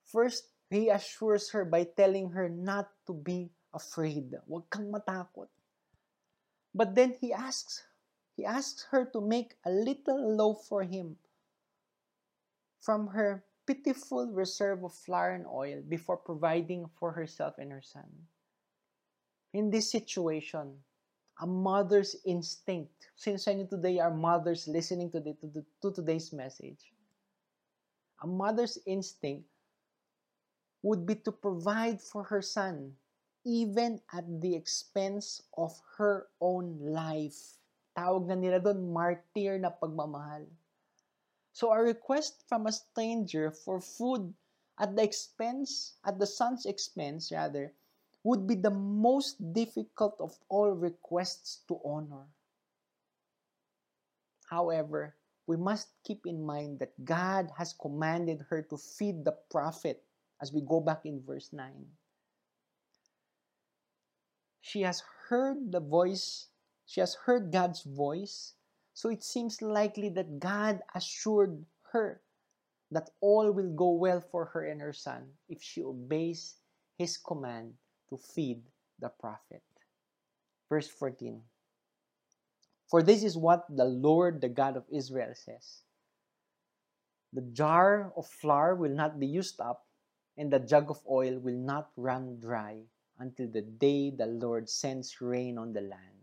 first 0.06 0.50
reassures 0.70 1.50
her 1.54 1.66
by 1.66 1.86
telling 1.86 2.30
her 2.34 2.50
not 2.50 2.90
to 3.06 3.14
be 3.14 3.50
afraid. 3.74 4.34
Huwag 4.50 4.70
kang 4.70 4.90
matakot. 4.90 5.50
But 6.74 6.94
then 6.94 7.18
he 7.18 7.34
asks, 7.34 7.86
he 8.38 8.46
asks 8.46 8.86
her 8.94 9.06
to 9.14 9.22
make 9.22 9.58
a 9.66 9.72
little 9.74 10.38
loaf 10.38 10.66
for 10.70 10.84
him 10.86 11.18
from 12.82 13.08
her 13.14 13.44
pitiful 13.70 14.26
reserve 14.34 14.82
of 14.84 14.94
flour 15.06 15.38
and 15.38 15.46
oil 15.46 15.78
before 15.86 16.18
providing 16.18 16.90
for 16.98 17.14
herself 17.14 17.54
and 17.62 17.70
her 17.70 17.86
son. 17.86 18.10
In 19.54 19.70
this 19.70 19.92
situation, 19.94 20.74
a 21.38 21.46
mother's 21.46 22.18
instinct, 22.26 23.14
since 23.16 23.48
I 23.48 23.54
know 23.54 23.70
today 23.70 24.00
are 24.00 24.10
mothers 24.10 24.68
listening 24.68 25.12
to, 25.12 25.22
to, 25.22 25.48
the, 25.54 25.64
to 25.86 25.94
today's 25.94 26.34
message, 26.34 26.82
a 28.24 28.28
mother's 28.28 28.82
instinct 28.90 29.46
would 30.82 31.06
be 31.06 31.14
to 31.14 31.32
provide 31.32 32.02
for 32.02 32.24
her 32.24 32.42
son 32.42 32.98
even 33.46 34.02
at 34.12 34.26
the 34.42 34.56
expense 34.56 35.44
of 35.58 35.78
her 35.98 36.28
own 36.42 36.76
life. 36.82 37.38
Tawag 37.96 38.28
na 38.28 38.36
nila 38.36 38.60
doon, 38.60 38.92
martyr 38.92 39.62
na 39.62 39.72
pagmamahal. 39.72 40.44
So 41.60 41.76
a 41.76 41.84
request 41.84 42.48
from 42.48 42.68
a 42.68 42.72
stranger 42.72 43.52
for 43.52 43.82
food 43.84 44.32
at 44.80 44.96
the 44.96 45.04
expense, 45.04 46.00
at 46.08 46.18
the 46.18 46.26
son's 46.26 46.66
expense 46.66 47.34
rather, 47.36 47.76
would 48.24 48.48
be 48.48 48.56
the 48.56 48.72
most 48.72 49.36
difficult 49.52 50.16
of 50.24 50.40
all 50.48 50.72
requests 50.72 51.60
to 51.68 51.76
honor. 51.84 52.32
However, 54.48 55.18
we 55.48 55.58
must 55.58 55.92
keep 56.08 56.26
in 56.26 56.46
mind 56.46 56.80
that 56.80 56.96
God 57.04 57.52
has 57.58 57.76
commanded 57.76 58.48
her 58.48 58.62
to 58.62 58.78
feed 58.78 59.26
the 59.26 59.36
prophet 59.52 60.02
as 60.40 60.54
we 60.54 60.62
go 60.62 60.80
back 60.80 61.04
in 61.04 61.20
verse 61.28 61.52
9. 61.52 61.76
She 64.62 64.80
has 64.88 65.04
heard 65.28 65.74
the 65.74 65.82
voice, 65.82 66.48
she 66.86 67.02
has 67.02 67.16
heard 67.28 67.52
God's 67.52 67.84
voice, 67.84 68.54
so 69.00 69.08
it 69.08 69.24
seems 69.24 69.62
likely 69.64 70.10
that 70.12 70.44
God 70.44 70.84
assured 70.94 71.64
her 71.96 72.20
that 72.92 73.08
all 73.22 73.50
will 73.50 73.72
go 73.72 73.96
well 73.96 74.20
for 74.20 74.52
her 74.52 74.68
and 74.68 74.82
her 74.82 74.92
son 74.92 75.40
if 75.48 75.64
she 75.64 75.82
obeys 75.82 76.60
his 76.98 77.16
command 77.16 77.80
to 78.10 78.18
feed 78.18 78.60
the 79.00 79.08
prophet. 79.08 79.64
Verse 80.68 80.90
14 80.90 81.40
For 82.92 83.02
this 83.02 83.24
is 83.24 83.38
what 83.38 83.64
the 83.72 83.88
Lord, 83.88 84.42
the 84.42 84.52
God 84.52 84.76
of 84.76 84.84
Israel, 84.92 85.32
says 85.32 85.88
The 87.32 87.48
jar 87.56 88.12
of 88.18 88.28
flour 88.28 88.76
will 88.76 88.92
not 88.92 89.18
be 89.18 89.28
used 89.28 89.62
up, 89.62 89.88
and 90.36 90.52
the 90.52 90.60
jug 90.60 90.92
of 90.92 91.00
oil 91.08 91.40
will 91.40 91.56
not 91.56 91.88
run 91.96 92.44
dry 92.44 92.84
until 93.18 93.48
the 93.48 93.64
day 93.64 94.12
the 94.12 94.28
Lord 94.28 94.68
sends 94.68 95.22
rain 95.24 95.58
on 95.58 95.72
the 95.72 95.88
land. 95.88 96.19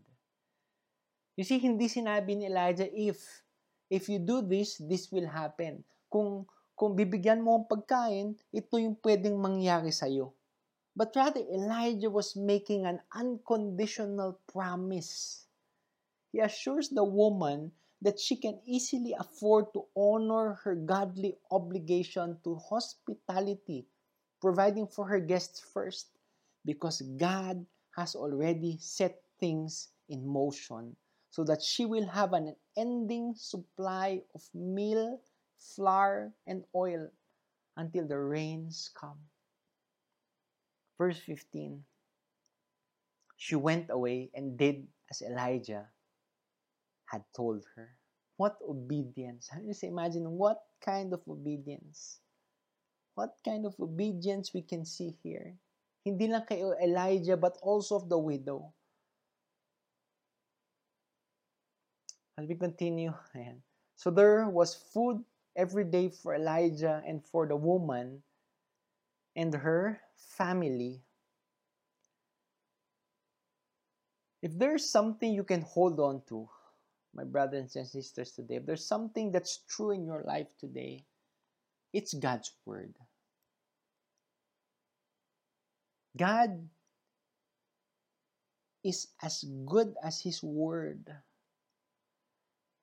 You 1.36 1.44
see, 1.44 1.60
hindi 1.60 1.84
sinabi 1.84 2.32
ni 2.32 2.48
Elijah, 2.48 2.88
if, 2.88 3.20
if 3.92 4.08
you 4.08 4.16
do 4.16 4.40
this, 4.40 4.80
this 4.80 5.12
will 5.12 5.28
happen. 5.28 5.84
Kung, 6.08 6.48
kung 6.72 6.96
bibigyan 6.96 7.44
mo 7.44 7.60
ang 7.60 7.68
pagkain, 7.68 8.40
ito 8.48 8.80
yung 8.80 8.96
pwedeng 9.04 9.36
mangyari 9.36 9.92
sa'yo. 9.92 10.32
But 10.96 11.12
rather, 11.12 11.44
Elijah 11.44 12.08
was 12.08 12.40
making 12.40 12.88
an 12.88 13.04
unconditional 13.12 14.40
promise. 14.48 15.44
He 16.32 16.40
assures 16.40 16.88
the 16.88 17.04
woman 17.04 17.76
that 18.00 18.16
she 18.16 18.40
can 18.40 18.56
easily 18.64 19.12
afford 19.12 19.76
to 19.76 19.84
honor 19.92 20.56
her 20.64 20.72
godly 20.72 21.36
obligation 21.52 22.40
to 22.48 22.56
hospitality, 22.56 23.84
providing 24.40 24.88
for 24.88 25.04
her 25.04 25.20
guests 25.20 25.60
first, 25.60 26.16
because 26.64 27.04
God 27.20 27.60
has 27.92 28.16
already 28.16 28.80
set 28.80 29.20
things 29.36 29.92
in 30.08 30.24
motion 30.24 30.96
so 31.36 31.44
that 31.44 31.60
she 31.60 31.84
will 31.84 32.08
have 32.08 32.32
an 32.32 32.56
ending 32.80 33.36
supply 33.36 34.24
of 34.32 34.40
meal, 34.56 35.20
flour, 35.60 36.32
and 36.48 36.64
oil 36.74 37.12
until 37.76 38.08
the 38.08 38.16
rains 38.16 38.88
come. 38.96 39.20
Verse 40.96 41.20
15 41.20 41.84
She 43.36 43.52
went 43.52 43.92
away 43.92 44.32
and 44.32 44.56
did 44.56 44.88
as 45.12 45.20
Elijah 45.20 45.92
had 47.04 47.20
told 47.36 47.68
her. 47.76 48.00
What 48.40 48.56
obedience? 48.64 49.52
Just 49.68 49.84
imagine 49.84 50.40
what 50.40 50.64
kind 50.80 51.12
of 51.12 51.20
obedience. 51.28 52.16
What 53.12 53.36
kind 53.44 53.68
of 53.68 53.76
obedience 53.76 54.56
we 54.56 54.64
can 54.64 54.88
see 54.88 55.20
here. 55.20 55.60
hindi 56.06 56.30
lang 56.30 56.46
kay 56.46 56.62
Elijah 56.86 57.34
but 57.34 57.58
also 57.66 57.98
of 57.98 58.06
the 58.06 58.16
widow. 58.16 58.70
As 62.38 62.46
we 62.46 62.54
continue, 62.54 63.12
ayan. 63.36 63.64
So 63.96 64.10
there 64.10 64.48
was 64.48 64.74
food 64.74 65.24
every 65.56 65.84
day 65.84 66.10
for 66.10 66.34
Elijah 66.34 67.02
and 67.06 67.24
for 67.24 67.46
the 67.48 67.56
woman 67.56 68.22
and 69.34 69.54
her 69.54 70.00
family. 70.16 71.00
If 74.42 74.58
there's 74.58 74.84
something 74.88 75.32
you 75.32 75.44
can 75.44 75.62
hold 75.62 75.98
on 75.98 76.22
to, 76.28 76.48
my 77.14 77.24
brothers 77.24 77.74
and 77.76 77.86
sisters 77.88 78.32
today, 78.32 78.56
if 78.56 78.66
there's 78.66 78.84
something 78.84 79.32
that's 79.32 79.64
true 79.68 79.92
in 79.92 80.04
your 80.04 80.22
life 80.26 80.52
today, 80.60 81.04
it's 81.92 82.12
God's 82.12 82.52
Word. 82.66 82.94
God 86.16 86.68
is 88.84 89.08
as 89.22 89.44
good 89.64 89.96
as 90.04 90.20
His 90.20 90.42
Word. 90.42 91.08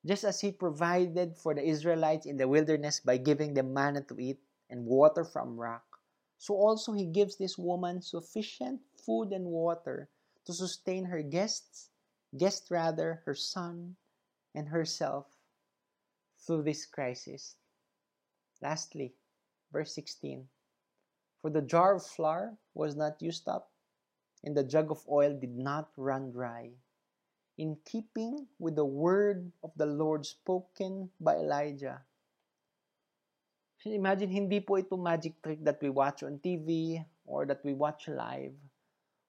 Just 0.05 0.23
as 0.25 0.41
He 0.41 0.51
provided 0.51 1.37
for 1.37 1.53
the 1.55 1.63
Israelites 1.63 2.25
in 2.25 2.37
the 2.37 2.47
wilderness 2.47 2.99
by 2.99 3.17
giving 3.17 3.53
them 3.53 3.73
manna 3.73 4.01
to 4.03 4.19
eat 4.19 4.41
and 4.69 4.85
water 4.85 5.23
from 5.23 5.57
rock, 5.59 6.01
so 6.37 6.55
also 6.55 6.91
He 6.91 7.05
gives 7.05 7.37
this 7.37 7.57
woman 7.57 8.01
sufficient 8.01 8.81
food 8.97 9.31
and 9.31 9.45
water 9.45 10.09
to 10.45 10.53
sustain 10.53 11.05
her 11.05 11.21
guests, 11.21 11.89
guest 12.35 12.69
rather, 12.69 13.21
her 13.25 13.33
son, 13.35 13.95
and 14.53 14.67
herself 14.67 15.37
through 16.37 16.63
this 16.63 16.85
crisis. 16.85 17.55
Lastly, 18.61 19.15
verse 19.71 19.93
16 19.95 20.49
For 21.41 21.49
the 21.49 21.61
jar 21.61 21.95
of 21.95 22.05
flour 22.05 22.57
was 22.73 22.95
not 22.95 23.21
used 23.21 23.47
up, 23.47 23.71
and 24.43 24.55
the 24.55 24.63
jug 24.63 24.91
of 24.91 25.07
oil 25.07 25.33
did 25.33 25.55
not 25.55 25.91
run 25.95 26.31
dry, 26.31 26.71
in 27.57 27.77
keeping 27.85 28.47
with 28.59 28.75
the 28.75 28.85
word 28.85 29.51
of 29.63 29.71
the 29.77 29.85
Lord 29.85 30.25
spoken 30.25 31.09
by 31.19 31.37
Elijah. 31.37 32.01
Imagine, 33.83 34.31
hindi 34.31 34.63
po 34.63 34.79
ito 34.79 34.95
magic 34.95 35.35
trick 35.43 35.59
that 35.59 35.83
we 35.83 35.91
watch 35.91 36.23
on 36.23 36.39
TV 36.39 37.03
or 37.27 37.43
that 37.45 37.59
we 37.67 37.75
watch 37.75 38.07
live. 38.07 38.55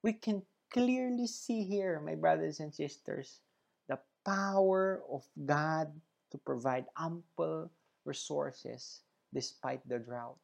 We 0.06 0.14
can 0.14 0.46
clearly 0.70 1.26
see 1.26 1.66
here, 1.66 1.98
my 1.98 2.14
brothers 2.14 2.60
and 2.62 2.70
sisters, 2.70 3.42
the 3.90 3.98
power 4.22 5.02
of 5.10 5.26
God 5.34 5.90
to 6.30 6.38
provide 6.38 6.86
ample 6.94 7.70
resources 8.06 9.02
despite 9.34 9.82
the 9.88 9.98
drought. 9.98 10.38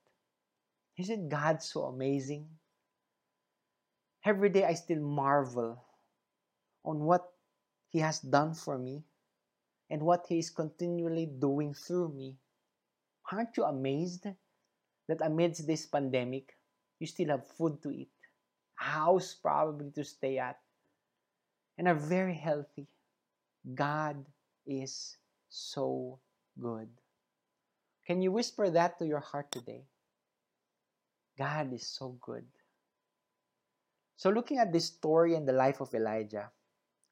Isn't 0.99 1.31
God 1.31 1.63
so 1.63 1.87
amazing? 1.87 2.51
Every 4.27 4.51
day 4.51 4.67
I 4.67 4.75
still 4.75 5.01
marvel 5.01 5.79
on 6.85 6.99
what 7.07 7.31
He 7.91 7.99
has 7.99 8.21
done 8.21 8.55
for 8.55 8.79
me 8.79 9.03
and 9.91 10.03
what 10.03 10.27
He 10.29 10.39
is 10.39 10.51
continually 10.51 11.27
doing 11.27 11.75
through 11.75 12.15
me. 12.15 12.39
Aren't 13.31 13.57
you 13.57 13.65
amazed 13.65 14.27
that 15.09 15.21
amidst 15.21 15.67
this 15.67 15.87
pandemic, 15.87 16.57
you 16.99 17.07
still 17.07 17.29
have 17.29 17.47
food 17.59 17.83
to 17.83 17.91
eat, 17.91 18.11
a 18.81 18.85
house 18.85 19.35
probably 19.35 19.91
to 19.91 20.05
stay 20.05 20.39
at, 20.39 20.59
and 21.77 21.89
are 21.89 21.95
very 21.95 22.35
healthy? 22.35 22.87
God 23.75 24.25
is 24.67 25.17
so 25.49 26.21
good. 26.59 26.89
Can 28.07 28.23
you 28.23 28.33
whisper 28.33 28.71
that 28.71 28.99
to 28.99 29.07
your 29.07 29.21
heart 29.21 29.51
today? 29.51 29.83
God 31.37 31.73
is 31.73 31.87
so 31.87 32.17
good. 32.21 32.47
So, 34.17 34.31
looking 34.31 34.59
at 34.59 34.73
this 34.73 34.87
story 34.87 35.35
and 35.35 35.49
the 35.49 35.53
life 35.53 35.81
of 35.81 35.95
Elijah, 35.95 36.51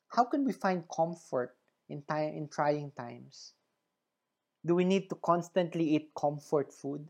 how 0.08 0.24
can 0.24 0.44
we 0.44 0.52
find 0.52 0.84
comfort 0.88 1.56
in 1.88 2.02
time 2.02 2.34
in 2.34 2.48
trying 2.48 2.90
times? 2.92 3.52
Do 4.64 4.74
we 4.74 4.84
need 4.84 5.08
to 5.10 5.16
constantly 5.16 5.96
eat 5.96 6.10
comfort 6.16 6.72
food? 6.72 7.06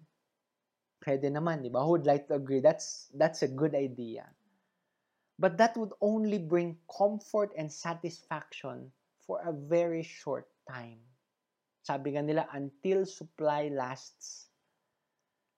Pwede 1.03 1.31
naman, 1.31 1.63
di 1.63 1.71
ba? 1.71 1.83
Who 1.83 1.99
would 1.99 2.07
like 2.07 2.27
to 2.29 2.35
agree? 2.35 2.61
That's, 2.61 3.09
that's 3.15 3.43
a 3.43 3.49
good 3.49 3.75
idea. 3.75 4.27
But 5.39 5.57
that 5.59 5.77
would 5.77 5.95
only 6.03 6.39
bring 6.39 6.77
comfort 6.91 7.55
and 7.57 7.71
satisfaction 7.71 8.91
for 9.23 9.41
a 9.47 9.53
very 9.53 10.03
short 10.03 10.51
time. 10.67 10.99
Sabi 11.87 12.19
nga 12.19 12.23
nila, 12.23 12.45
until 12.53 13.07
supply 13.07 13.71
lasts. 13.71 14.51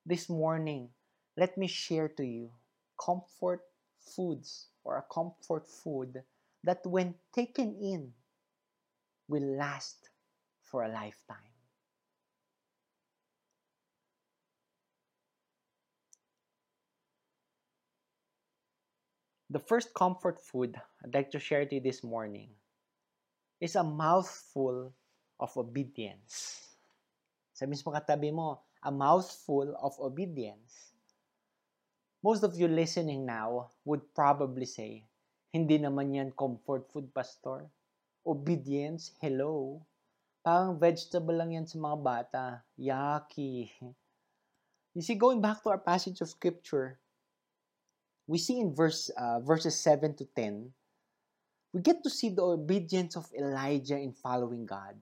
This 0.05 0.29
morning, 0.29 0.89
let 1.37 1.57
me 1.57 1.67
share 1.67 2.09
to 2.21 2.25
you 2.25 2.53
comfort 3.01 3.65
foods 3.99 4.69
or 4.85 4.97
a 5.01 5.07
comfort 5.09 5.67
food 5.67 6.23
that 6.65 6.85
when 6.85 7.15
taken 7.33 7.77
in 7.81 8.13
will 9.29 9.57
last 9.57 10.11
for 10.63 10.85
a 10.85 10.89
lifetime. 10.89 11.51
The 19.51 19.59
first 19.59 19.91
comfort 19.95 20.39
food 20.39 20.79
I'd 21.03 21.15
like 21.15 21.31
to 21.33 21.43
share 21.43 21.67
to 21.67 21.75
you 21.75 21.81
this 21.81 22.05
morning 22.05 22.51
is 23.59 23.75
a 23.75 23.83
mouthful 23.83 24.95
of 25.41 25.51
obedience. 25.59 26.71
Sa 27.53 27.67
mismo 27.67 27.91
katabi 27.91 28.31
mo, 28.31 28.63
a 28.81 28.95
mouthful 28.95 29.75
of 29.83 29.99
obedience. 29.99 30.95
Most 32.23 32.45
of 32.47 32.55
you 32.55 32.69
listening 32.69 33.27
now 33.27 33.75
would 33.85 34.15
probably 34.15 34.71
say, 34.71 35.10
hindi 35.51 35.83
naman 35.83 36.15
yan 36.15 36.31
comfort 36.31 36.87
food, 36.95 37.11
pastor. 37.11 37.67
Obedience, 38.23 39.11
hello. 39.19 39.83
Parang 40.47 40.79
vegetable 40.79 41.35
lang 41.35 41.51
yan 41.53 41.67
sa 41.67 41.77
mga 41.77 41.99
bata. 41.99 42.45
Yucky. 42.79 43.67
You 44.95 45.03
see, 45.03 45.19
going 45.19 45.43
back 45.43 45.63
to 45.63 45.71
our 45.75 45.83
passage 45.83 46.23
of 46.23 46.31
scripture, 46.31 46.99
we 48.31 48.39
see 48.39 48.63
in 48.63 48.75
verse 48.75 49.11
uh, 49.19 49.43
verses 49.43 49.75
7 49.79 50.15
to 50.23 50.25
10, 50.39 50.71
we 51.75 51.83
get 51.83 52.03
to 52.03 52.11
see 52.11 52.31
the 52.31 52.43
obedience 52.43 53.19
of 53.19 53.31
Elijah 53.35 53.99
in 53.99 54.15
following 54.15 54.67
God. 54.67 54.95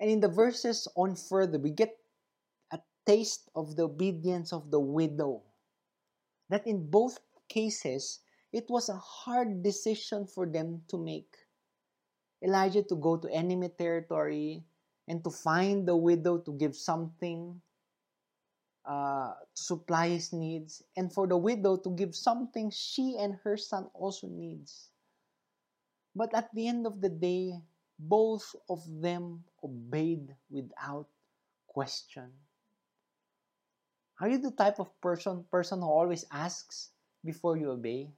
And 0.00 0.10
in 0.10 0.20
the 0.20 0.28
verses 0.28 0.88
on 0.96 1.16
further, 1.16 1.58
we 1.58 1.70
get 1.70 1.96
a 2.72 2.80
taste 3.06 3.48
of 3.54 3.76
the 3.76 3.84
obedience 3.84 4.52
of 4.52 4.70
the 4.70 4.80
widow. 4.80 5.40
That 6.48 6.66
in 6.66 6.90
both 6.90 7.20
cases, 7.48 8.20
it 8.52 8.68
was 8.68 8.88
a 8.88 8.96
hard 8.96 9.62
decision 9.62 10.26
for 10.26 10.46
them 10.46 10.82
to 10.88 10.98
make. 10.98 11.36
Elijah 12.42 12.82
to 12.82 12.96
go 12.96 13.16
to 13.16 13.28
enemy 13.32 13.68
territory 13.70 14.64
and 15.08 15.22
to 15.24 15.30
find 15.30 15.86
the 15.86 15.96
widow 15.96 16.38
to 16.38 16.52
give 16.52 16.76
something 16.76 17.60
uh, 18.84 19.32
to 19.54 19.62
supply 19.62 20.08
his 20.08 20.32
needs, 20.32 20.82
and 20.96 21.12
for 21.12 21.26
the 21.26 21.36
widow 21.36 21.76
to 21.76 21.90
give 21.90 22.14
something 22.14 22.70
she 22.70 23.16
and 23.18 23.36
her 23.44 23.56
son 23.56 23.88
also 23.94 24.26
needs. 24.26 24.90
But 26.14 26.34
at 26.34 26.52
the 26.54 26.66
end 26.66 26.86
of 26.86 27.00
the 27.00 27.08
day, 27.08 27.62
both 27.98 28.54
of 28.68 28.82
them 29.00 29.44
obeyed 29.62 30.34
without 30.50 31.06
question. 31.68 32.32
Are 34.20 34.28
you 34.28 34.38
the 34.38 34.50
type 34.50 34.80
of 34.80 34.88
person 35.00 35.44
person 35.50 35.80
who 35.80 35.88
always 35.88 36.24
asks 36.30 36.90
before 37.24 37.56
you 37.56 37.70
obey? 37.70 38.10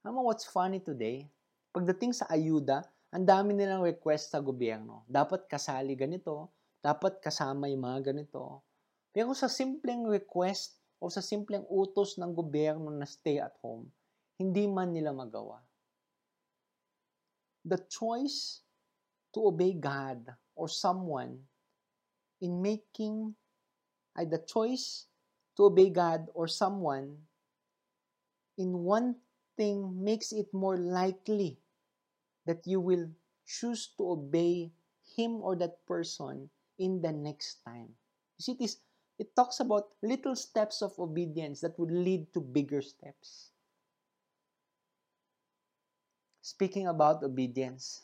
Alam 0.00 0.16
mo 0.16 0.32
what's 0.32 0.48
funny 0.48 0.80
today? 0.80 1.28
Pagdating 1.76 2.16
sa 2.16 2.24
ayuda, 2.32 2.80
ang 3.12 3.20
dami 3.20 3.52
nilang 3.52 3.84
request 3.84 4.32
sa 4.32 4.40
gobyerno. 4.40 5.04
Dapat 5.04 5.44
kasali 5.44 5.92
ganito, 5.92 6.48
dapat 6.80 7.20
kasama 7.20 7.68
yung 7.68 7.84
mga 7.84 8.08
ganito. 8.08 8.64
Pero 9.12 9.36
sa 9.36 9.44
simpleng 9.44 10.08
request 10.08 10.80
o 10.96 11.12
sa 11.12 11.20
simpleng 11.20 11.68
utos 11.68 12.16
ng 12.16 12.32
gobyerno 12.32 12.88
na 12.88 13.04
stay 13.04 13.44
at 13.44 13.52
home, 13.60 13.92
hindi 14.40 14.64
man 14.64 14.96
nila 14.96 15.12
magawa. 15.12 15.60
The 17.68 17.84
choice 17.92 18.64
to 19.36 19.52
obey 19.52 19.76
God 19.76 20.32
or 20.56 20.72
someone 20.72 21.44
in 22.40 22.56
making 22.64 23.36
ay 24.16 24.24
the 24.24 24.40
choice 24.48 25.12
to 25.60 25.68
obey 25.68 25.92
God 25.92 26.32
or 26.32 26.48
someone 26.48 27.20
in 28.56 28.80
one 28.80 29.20
thing 29.56 30.02
makes 30.02 30.32
it 30.32 30.52
more 30.52 30.76
likely 30.76 31.58
that 32.46 32.66
you 32.66 32.80
will 32.80 33.08
choose 33.46 33.90
to 33.98 34.18
obey 34.18 34.70
him 35.16 35.42
or 35.42 35.56
that 35.56 35.84
person 35.86 36.50
in 36.78 37.02
the 37.02 37.12
next 37.12 37.62
time. 37.64 37.94
You 38.38 38.42
see, 38.42 38.52
it, 38.52 38.62
is, 38.64 38.76
it 39.18 39.36
talks 39.36 39.60
about 39.60 39.92
little 40.02 40.36
steps 40.36 40.82
of 40.82 40.98
obedience 40.98 41.60
that 41.60 41.78
would 41.78 41.90
lead 41.90 42.32
to 42.34 42.40
bigger 42.40 42.82
steps. 42.82 43.50
Speaking 46.40 46.88
about 46.88 47.22
obedience, 47.22 48.02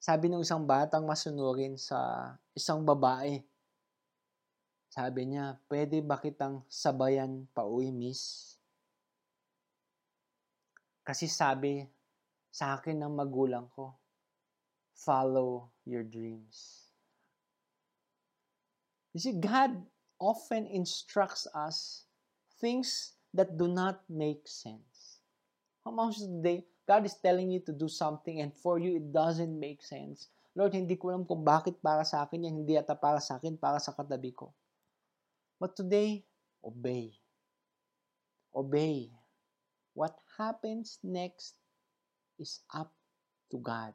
sabi 0.00 0.28
ng 0.28 0.42
isang 0.42 0.66
batang 0.66 1.06
masunurin 1.06 1.78
sa 1.78 2.32
isang 2.56 2.82
babae, 2.82 3.40
sabi 4.90 5.30
niya, 5.30 5.54
pwede 5.70 6.02
ba 6.02 6.18
kitang 6.18 6.66
sabayan 6.66 7.46
pa 7.54 7.62
uwi, 7.62 7.94
miss? 7.94 8.59
Kasi 11.04 11.26
sabi 11.26 11.84
sa 12.50 12.76
akin 12.76 13.00
ng 13.00 13.12
magulang 13.14 13.66
ko, 13.72 13.94
follow 14.92 15.72
your 15.88 16.04
dreams. 16.04 16.90
You 19.16 19.20
see, 19.20 19.34
God 19.40 19.74
often 20.20 20.68
instructs 20.68 21.48
us 21.56 22.04
things 22.60 23.16
that 23.32 23.56
do 23.56 23.66
not 23.66 24.04
make 24.06 24.46
sense. 24.46 25.24
How 25.82 25.90
much 25.90 26.20
today, 26.20 26.66
God 26.86 27.06
is 27.06 27.16
telling 27.16 27.50
you 27.50 27.64
to 27.64 27.72
do 27.72 27.88
something 27.88 28.42
and 28.42 28.52
for 28.52 28.78
you 28.78 29.00
it 29.00 29.08
doesn't 29.14 29.54
make 29.54 29.80
sense. 29.80 30.28
Lord, 30.52 30.74
hindi 30.74 30.98
ko 30.98 31.14
alam 31.14 31.24
kung 31.24 31.46
bakit 31.46 31.78
para 31.78 32.02
sa 32.02 32.26
akin 32.26 32.50
yan, 32.50 32.66
hindi 32.66 32.74
ata 32.74 32.98
para 32.98 33.22
sa 33.22 33.38
akin, 33.38 33.56
para 33.56 33.78
sa 33.78 33.94
katabi 33.94 34.34
ko. 34.34 34.50
But 35.56 35.78
today, 35.78 36.26
obey. 36.60 37.14
Obey. 38.50 39.14
What 39.94 40.18
happens 40.40 40.96
next 41.04 41.60
is 42.40 42.64
up 42.72 42.88
to 43.52 43.60
God. 43.60 43.92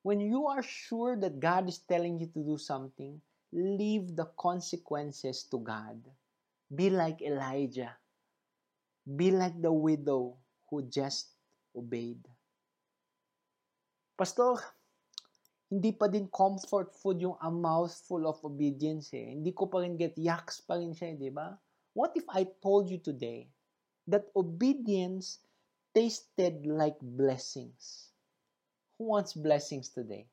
When 0.00 0.24
you 0.24 0.48
are 0.48 0.64
sure 0.64 1.14
that 1.20 1.38
God 1.38 1.68
is 1.68 1.84
telling 1.84 2.18
you 2.18 2.26
to 2.32 2.40
do 2.40 2.56
something, 2.56 3.20
leave 3.52 4.16
the 4.16 4.32
consequences 4.40 5.44
to 5.52 5.60
God. 5.60 6.00
Be 6.72 6.88
like 6.88 7.20
Elijah. 7.20 7.92
Be 9.04 9.30
like 9.30 9.60
the 9.60 9.70
widow 9.70 10.40
who 10.70 10.88
just 10.88 11.36
obeyed. 11.76 12.24
Pastor, 14.16 14.56
hindi 15.68 15.92
pa 15.92 16.08
din 16.08 16.26
comfort 16.32 16.96
food 16.96 17.20
yung 17.20 17.36
a 17.44 17.50
mouthful 17.52 18.24
of 18.24 18.40
obedience 18.40 19.12
eh. 19.12 19.36
Hindi 19.36 19.52
ko 19.52 19.68
pa 19.68 19.84
rin 19.84 20.00
get 20.00 20.16
yaks 20.16 20.64
pa 20.64 20.80
rin 20.80 20.96
siya, 20.96 21.12
eh, 21.12 21.16
di 21.20 21.30
ba? 21.30 21.52
What 21.92 22.16
if 22.16 22.24
I 22.32 22.48
told 22.64 22.88
you 22.88 22.98
today 22.98 23.52
that 24.06 24.26
obedience 24.34 25.38
tasted 25.94 26.66
like 26.66 26.96
blessings? 27.00 28.10
Who 28.98 29.04
wants 29.12 29.34
blessings 29.34 29.88
today? 29.88 30.26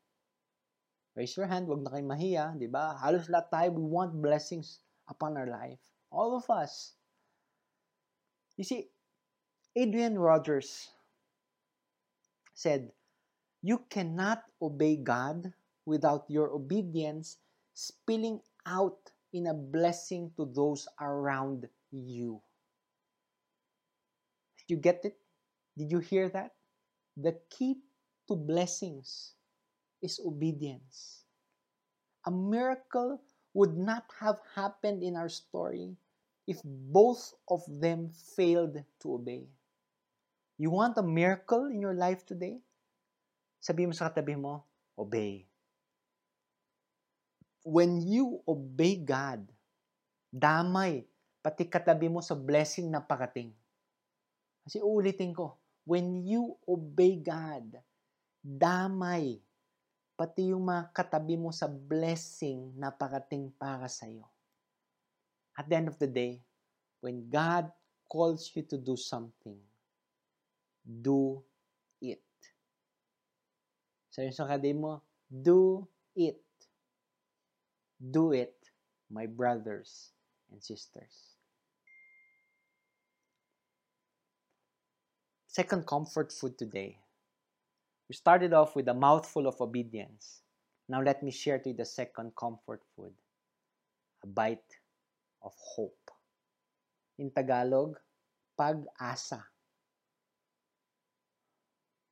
Raise 1.16 1.36
your 1.36 1.48
hand, 1.48 1.68
wag 1.68 1.84
na 1.84 1.92
kayo 1.92 2.06
mahiya, 2.06 2.46
di 2.56 2.70
ba? 2.70 2.96
Halos 2.96 3.28
lahat 3.28 3.52
tayo, 3.52 3.70
we 3.76 3.84
want 3.84 4.16
blessings 4.16 4.80
upon 5.10 5.36
our 5.36 5.50
life. 5.50 5.82
All 6.14 6.38
of 6.38 6.48
us. 6.48 6.96
You 8.56 8.64
see, 8.64 8.88
Adrian 9.76 10.20
Rogers 10.20 10.90
said, 12.54 12.92
You 13.62 13.84
cannot 13.90 14.44
obey 14.62 14.96
God 14.96 15.54
without 15.86 16.24
your 16.28 16.52
obedience 16.52 17.38
spilling 17.74 18.40
out 18.66 19.12
in 19.34 19.48
a 19.48 19.54
blessing 19.54 20.32
to 20.38 20.46
those 20.46 20.88
around 21.00 21.68
you. 21.92 22.42
You 24.70 24.78
get 24.78 25.02
it? 25.02 25.18
Did 25.74 25.90
you 25.90 25.98
hear 26.00 26.30
that? 26.30 26.54
The 27.18 27.34
key 27.50 27.82
to 28.30 28.38
blessings 28.38 29.34
is 29.98 30.22
obedience. 30.22 31.26
A 32.24 32.32
miracle 32.32 33.18
would 33.58 33.74
not 33.74 34.06
have 34.22 34.38
happened 34.54 35.02
in 35.02 35.18
our 35.18 35.28
story 35.28 35.98
if 36.46 36.62
both 36.64 37.34
of 37.50 37.66
them 37.66 38.14
failed 38.38 38.78
to 39.02 39.08
obey. 39.18 39.50
You 40.62 40.70
want 40.70 41.02
a 41.02 41.04
miracle 41.04 41.66
in 41.66 41.82
your 41.82 41.98
life 41.98 42.22
today? 42.28 42.62
Sabi 43.58 43.90
mo 43.90 43.96
sa 43.98 44.14
katabi 44.14 44.38
mo, 44.38 44.64
obey. 44.94 45.50
When 47.66 48.06
you 48.06 48.46
obey 48.46 49.02
God, 49.02 49.50
damay, 50.32 51.10
pati 51.42 51.66
katabi 51.66 52.08
mo 52.08 52.22
sa 52.22 52.38
blessing 52.38 52.92
na 52.92 53.02
pakating. 53.02 53.59
Kasi 54.70 54.86
uulitin 54.86 55.34
ko, 55.34 55.58
when 55.82 56.22
you 56.22 56.54
obey 56.70 57.18
God, 57.18 57.82
damay, 58.46 59.42
pati 60.14 60.54
yung 60.54 60.70
mga 60.70 60.94
katabi 60.94 61.42
mo 61.42 61.50
sa 61.50 61.66
blessing 61.66 62.78
na 62.78 62.94
pakating 62.94 63.50
para 63.58 63.90
sa'yo. 63.90 64.30
At 65.58 65.66
the 65.66 65.74
end 65.74 65.90
of 65.90 65.98
the 65.98 66.06
day, 66.06 66.46
when 67.02 67.26
God 67.34 67.74
calls 68.06 68.54
you 68.54 68.62
to 68.70 68.78
do 68.78 68.94
something, 68.94 69.58
do 70.86 71.42
it. 71.98 72.22
Sabi 74.14 74.30
sa 74.30 74.46
katabi 74.46 74.78
mo, 74.78 75.02
do 75.34 75.82
it. 76.14 76.46
Do 77.98 78.38
it, 78.38 78.54
my 79.10 79.26
brothers 79.26 80.14
and 80.54 80.62
sisters. 80.62 81.29
Second 85.50 85.82
comfort 85.90 86.30
food 86.30 86.62
today 86.62 87.02
We 88.06 88.14
started 88.14 88.54
off 88.54 88.78
with 88.78 88.86
a 88.86 88.94
mouthful 88.94 89.50
of 89.50 89.58
obedience. 89.58 90.46
Now 90.86 91.02
let 91.02 91.26
me 91.26 91.34
share 91.34 91.58
to 91.58 91.74
you 91.74 91.78
the 91.78 91.90
second 91.90 92.38
comfort 92.38 92.86
food 92.94 93.18
a 94.22 94.30
bite 94.30 94.78
of 95.42 95.58
hope. 95.58 96.14
In 97.18 97.34
Tagalog, 97.34 97.98
pag-asa. 98.54 99.42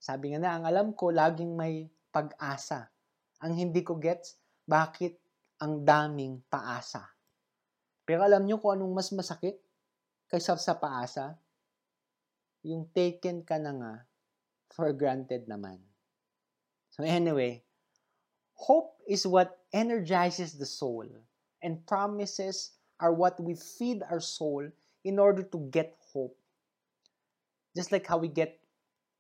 Sabi 0.02 0.34
nga 0.34 0.42
na, 0.42 0.52
ang 0.58 0.66
alam 0.66 0.88
ko, 0.98 1.14
laging 1.14 1.54
may 1.54 1.86
pag-asa. 2.10 2.90
Ang 3.46 3.54
hindi 3.54 3.86
ko 3.86 4.02
gets, 4.02 4.34
bakit 4.66 5.14
ang 5.62 5.86
daming 5.86 6.42
paasa? 6.50 7.06
Pero 8.02 8.26
alam 8.26 8.50
nyo 8.50 8.58
kung 8.58 8.82
anong 8.82 8.98
mas 8.98 9.14
masakit 9.14 9.62
kaysa 10.26 10.58
sa 10.58 10.74
paasa? 10.74 11.38
Yung 12.68 12.92
taken 12.92 13.48
ka 13.48 13.56
na 13.56 13.72
nga 13.72 13.94
for 14.76 14.92
granted 14.92 15.48
naman. 15.48 15.80
So 16.92 17.08
anyway, 17.08 17.64
hope 18.60 19.00
is 19.08 19.24
what 19.24 19.64
energizes 19.72 20.60
the 20.60 20.68
soul 20.68 21.08
and 21.64 21.80
promises 21.88 22.76
are 23.00 23.16
what 23.16 23.40
we 23.40 23.56
feed 23.56 24.04
our 24.12 24.20
soul 24.20 24.68
in 25.08 25.16
order 25.16 25.48
to 25.48 25.60
get 25.72 25.96
hope. 26.12 26.36
Just 27.72 27.96
like 27.96 28.04
how 28.04 28.20
we 28.20 28.28
get 28.28 28.60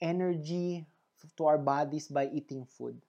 energy 0.01 0.83
to 1.37 1.45
our 1.45 1.57
bodies 1.57 2.07
by 2.11 2.27
eating 2.33 2.65
food. 2.65 2.99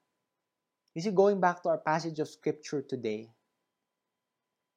You 0.95 1.03
see, 1.03 1.11
going 1.11 1.41
back 1.41 1.63
to 1.63 1.69
our 1.69 1.79
passage 1.79 2.19
of 2.19 2.29
scripture 2.29 2.83
today, 2.83 3.31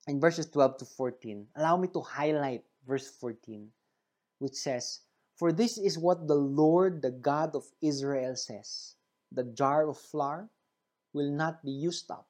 in 0.07 0.19
verses 0.19 0.49
12 0.49 0.77
to 0.77 0.85
14, 0.85 1.47
allow 1.55 1.77
me 1.77 1.87
to 1.93 2.01
highlight 2.01 2.63
verse 2.87 3.09
14, 3.19 3.69
which 4.39 4.55
says, 4.55 4.99
For 5.41 5.49
this 5.49 5.81
is 5.81 5.97
what 5.97 6.29
the 6.29 6.37
Lord, 6.37 7.01
the 7.01 7.09
God 7.09 7.57
of 7.57 7.65
Israel, 7.81 8.37
says 8.37 8.93
The 9.33 9.41
jar 9.41 9.89
of 9.89 9.97
flour 9.97 10.45
will 11.17 11.33
not 11.33 11.65
be 11.65 11.73
used 11.73 12.13
up, 12.13 12.29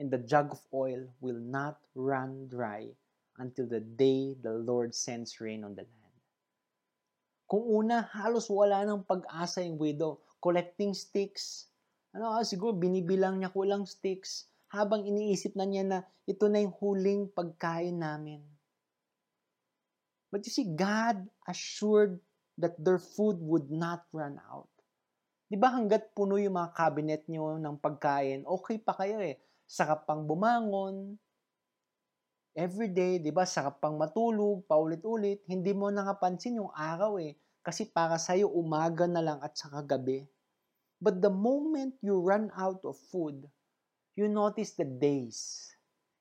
and 0.00 0.08
the 0.08 0.24
jug 0.24 0.56
of 0.56 0.64
oil 0.72 1.12
will 1.20 1.36
not 1.36 1.76
run 1.92 2.48
dry 2.48 2.88
until 3.36 3.68
the 3.68 3.84
day 3.84 4.32
the 4.40 4.56
Lord 4.64 4.96
sends 4.96 5.44
rain 5.44 5.60
on 5.60 5.76
the 5.76 5.84
land. 5.84 6.16
Kung 7.44 7.68
una, 7.68 8.08
halos 8.16 8.48
wala 8.48 8.80
ng 8.80 9.04
pag-asa 9.04 9.60
yung 9.60 9.76
widow. 9.76 10.16
Collecting 10.40 10.96
sticks. 10.96 11.68
Ano, 12.16 12.32
ah, 12.32 12.48
siguro 12.48 12.72
binibilang 12.72 13.44
niya 13.44 13.52
kulang 13.52 13.84
sticks 13.84 14.48
habang 14.72 15.04
iniisip 15.04 15.52
na 15.52 15.68
niya 15.68 15.84
na 15.84 15.98
ito 16.24 16.48
na 16.48 16.64
yung 16.64 16.72
huling 16.80 17.28
pagkain 17.28 18.00
namin. 18.00 18.40
But 20.32 20.48
you 20.48 20.52
see, 20.56 20.72
God 20.72 21.28
assured 21.44 22.24
that 22.58 22.74
their 22.76 22.98
food 22.98 23.38
would 23.38 23.70
not 23.70 24.04
run 24.10 24.42
out. 24.50 24.68
Di 25.48 25.56
ba 25.56 25.72
hanggat 25.72 26.12
puno 26.12 26.36
yung 26.36 26.58
mga 26.58 26.74
cabinet 26.76 27.22
nyo 27.30 27.56
ng 27.56 27.78
pagkain, 27.80 28.44
okay 28.44 28.76
pa 28.76 28.92
kayo 28.98 29.22
eh. 29.22 29.40
Sarap 29.64 30.04
pang 30.04 30.26
bumangon, 30.26 31.16
everyday, 32.58 33.22
di 33.22 33.30
ba? 33.30 33.46
Sarap 33.46 33.78
pang 33.78 33.94
matulog, 33.94 34.66
paulit-ulit. 34.66 35.46
Hindi 35.46 35.70
mo 35.72 35.88
nakapansin 35.88 36.58
yung 36.58 36.74
araw 36.74 37.22
eh. 37.22 37.38
Kasi 37.62 37.86
para 37.86 38.18
sa'yo, 38.18 38.50
umaga 38.50 39.06
na 39.06 39.22
lang 39.22 39.38
at 39.38 39.54
saka 39.54 39.86
gabi. 39.86 40.26
But 40.98 41.22
the 41.22 41.30
moment 41.30 41.94
you 42.02 42.18
run 42.18 42.50
out 42.58 42.82
of 42.82 42.98
food, 42.98 43.46
you 44.18 44.26
notice 44.26 44.74
the 44.74 44.84
days 44.84 45.70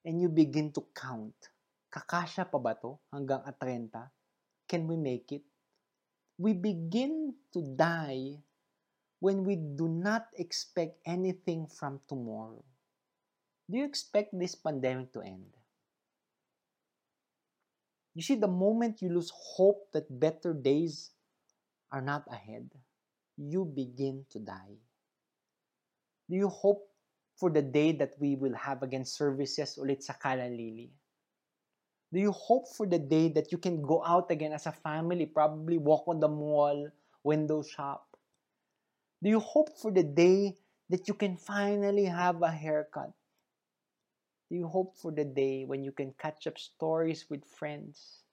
and 0.06 0.22
you 0.22 0.30
begin 0.30 0.70
to 0.78 0.86
count. 0.94 1.34
Kakasya 1.90 2.46
pa 2.46 2.62
ba 2.62 2.78
to 2.78 3.02
hanggang 3.10 3.42
at 3.42 3.58
30? 3.58 3.90
Can 4.70 4.86
we 4.86 4.96
make 4.96 5.34
it? 5.34 5.42
We 6.38 6.54
begin 6.54 7.34
to 7.54 7.62
die 7.76 8.38
when 9.20 9.44
we 9.44 9.58
do 9.58 9.90
not 9.90 10.30
expect 10.38 11.02
anything 11.06 11.66
from 11.66 12.00
tomorrow. 12.08 12.64
Do 13.70 13.78
you 13.78 13.86
expect 13.86 14.38
this 14.38 14.54
pandemic 14.56 15.12
to 15.14 15.22
end? 15.22 15.50
You 18.14 18.22
see, 18.22 18.36
the 18.36 18.48
moment 18.48 19.02
you 19.02 19.10
lose 19.10 19.32
hope 19.34 19.92
that 19.94 20.08
better 20.10 20.54
days 20.54 21.12
are 21.92 22.02
not 22.02 22.26
ahead, 22.32 22.70
you 23.38 23.66
begin 23.66 24.26
to 24.32 24.40
die. 24.40 24.78
Do 26.30 26.36
you 26.36 26.50
hope 26.50 26.90
for 27.36 27.50
the 27.50 27.62
day 27.62 27.92
that 27.94 28.14
we 28.20 28.36
will 28.36 28.56
have 28.56 28.82
again 28.82 29.06
services 29.06 29.78
ulit 29.78 30.02
sa 30.02 30.14
Kalalili? 30.14 30.90
Do 32.14 32.20
you 32.20 32.32
hope 32.32 32.70
for 32.70 32.88
the 32.88 32.99
day 32.99 33.28
that 33.30 33.51
you 33.51 33.58
can 33.58 33.82
go 33.82 34.03
out 34.05 34.32
again 34.32 34.53
as 34.53 34.66
a 34.66 34.72
family, 34.72 35.26
probably 35.26 35.78
walk 35.78 36.08
on 36.08 36.20
the 36.20 36.28
mall, 36.28 36.88
window 37.24 37.62
shop? 37.64 38.08
Do 39.22 39.30
you 39.30 39.39
hope 39.39 39.78
for 39.78 39.91
the 39.91 40.03
day 40.03 40.58
that 40.89 41.08
you 41.08 41.14
can 41.14 41.36
finally 41.36 42.05
have 42.05 42.41
a 42.41 42.51
haircut? 42.51 43.12
Do 44.49 44.55
you 44.55 44.68
hope 44.68 44.95
for 44.95 45.12
the 45.12 45.26
day 45.26 45.66
when 45.66 45.84
you 45.84 45.91
can 45.91 46.14
catch 46.18 46.47
up 46.47 46.58
stories 46.58 47.26
with 47.30 47.43
friends 47.43 48.24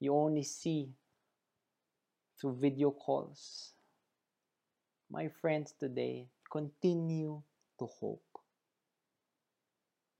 you 0.00 0.16
only 0.16 0.42
see 0.42 0.88
through 2.40 2.56
video 2.58 2.90
calls? 2.90 3.74
My 5.10 5.28
friends 5.28 5.74
today, 5.78 6.26
continue 6.50 7.42
to 7.78 7.86
hope. 7.86 8.24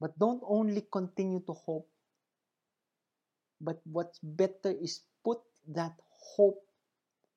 But 0.00 0.18
don't 0.18 0.42
only 0.46 0.86
continue 0.92 1.40
to 1.46 1.52
hope, 1.52 1.88
but 3.60 3.80
what's 3.84 4.18
better 4.22 4.72
is 4.72 5.04
put 5.24 5.38
that 5.68 5.92
hope 6.36 6.64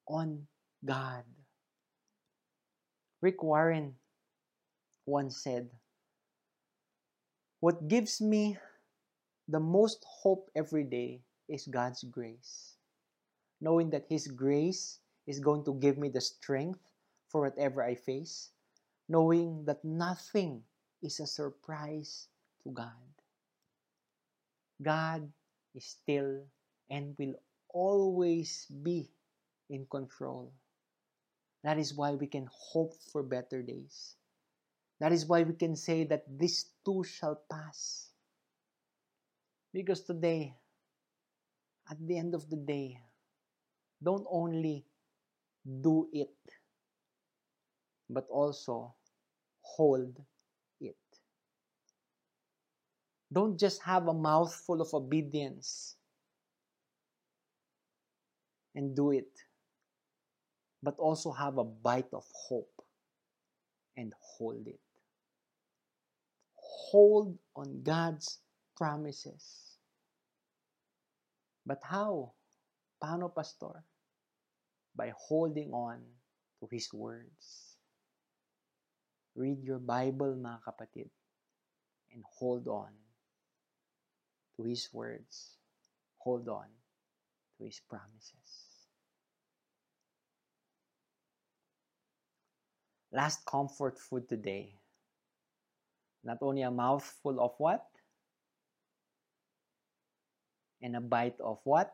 on 0.08 0.48
God. 0.86 1.24
Rick 3.22 3.44
Warren 3.44 3.96
once 5.06 5.38
said, 5.38 5.70
What 7.60 7.88
gives 7.88 8.20
me 8.20 8.58
the 9.48 9.60
most 9.60 10.04
hope 10.08 10.50
every 10.56 10.84
day 10.84 11.22
is 11.48 11.68
God's 11.68 12.04
grace. 12.04 12.76
Knowing 13.60 13.90
that 13.92 14.08
His 14.08 14.28
grace 14.28 15.00
is 15.28 15.40
going 15.40 15.64
to 15.66 15.76
give 15.76 15.98
me 15.98 16.10
the 16.10 16.22
strength 16.22 16.80
for 17.30 17.42
whatever 17.42 17.84
I 17.84 17.96
face. 17.96 18.52
Knowing 19.08 19.64
that 19.66 19.84
nothing 19.84 20.64
is 21.02 21.20
a 21.20 21.28
surprise 21.28 22.28
to 22.64 22.72
God. 22.72 23.04
God 24.82 25.32
is 25.76 25.86
still 25.86 26.44
and 26.90 27.16
will 27.18 27.36
always 27.70 28.66
be 28.84 29.10
in 29.70 29.86
control. 29.90 30.54
That 31.64 31.78
is 31.80 31.94
why 31.96 32.12
we 32.14 32.28
can 32.28 32.48
hope 32.52 32.94
for 33.12 33.24
better 33.24 33.62
days. 33.64 34.16
That 35.00 35.12
is 35.12 35.26
why 35.26 35.44
we 35.44 35.54
can 35.54 35.76
say 35.76 36.04
that 36.06 36.24
this 36.28 36.72
too 36.86 37.04
shall 37.04 37.42
pass. 37.50 38.10
Because 39.74 40.02
today, 40.04 40.56
at 41.90 41.98
the 42.08 42.18
end 42.18 42.36
of 42.36 42.50
the 42.50 42.58
day, 42.58 43.00
don't 44.04 44.26
only 44.30 44.86
do 45.82 46.10
it, 46.14 46.36
but 48.10 48.28
also 48.30 48.94
hold 49.62 50.16
it. 50.82 50.98
Don't 53.34 53.58
just 53.58 53.82
have 53.82 54.08
a 54.08 54.14
mouthful 54.14 54.78
of 54.80 54.94
obedience 54.94 55.98
and 58.76 58.96
do 58.96 59.10
it, 59.10 59.34
but 60.84 60.94
also 61.02 61.32
have 61.34 61.58
a 61.58 61.66
bite 61.66 62.14
of 62.14 62.26
hope 62.30 62.70
and 63.98 64.14
hold 64.22 64.68
it. 64.68 64.80
Hold 66.94 67.34
on 67.56 67.82
God's 67.82 68.38
promises. 68.78 69.80
But 71.66 71.82
how? 71.82 72.34
Paano, 73.02 73.34
Pastor? 73.34 73.82
By 74.96 75.12
holding 75.18 75.74
on 75.74 76.06
to 76.62 76.70
His 76.70 76.94
words. 76.94 77.78
Read 79.34 79.66
your 79.66 79.82
Bible, 79.82 80.38
mga 80.38 80.62
kapatid, 80.62 81.10
and 82.14 82.22
hold 82.38 82.70
on 82.70 83.03
to 84.58 84.64
His 84.64 84.90
words. 84.94 85.58
Hold 86.20 86.48
on 86.48 86.68
to 87.58 87.66
His 87.66 87.80
promises. 87.80 88.74
Last 93.12 93.46
comfort 93.46 94.00
food 94.00 94.28
today. 94.28 94.74
Not 96.24 96.38
only 96.42 96.64
a 96.64 96.72
mouthful 96.72 97.40
of 97.40 97.54
what? 97.58 97.86
And 100.82 100.96
a 100.96 101.02
bite 101.02 101.40
of 101.40 101.60
what? 101.64 101.94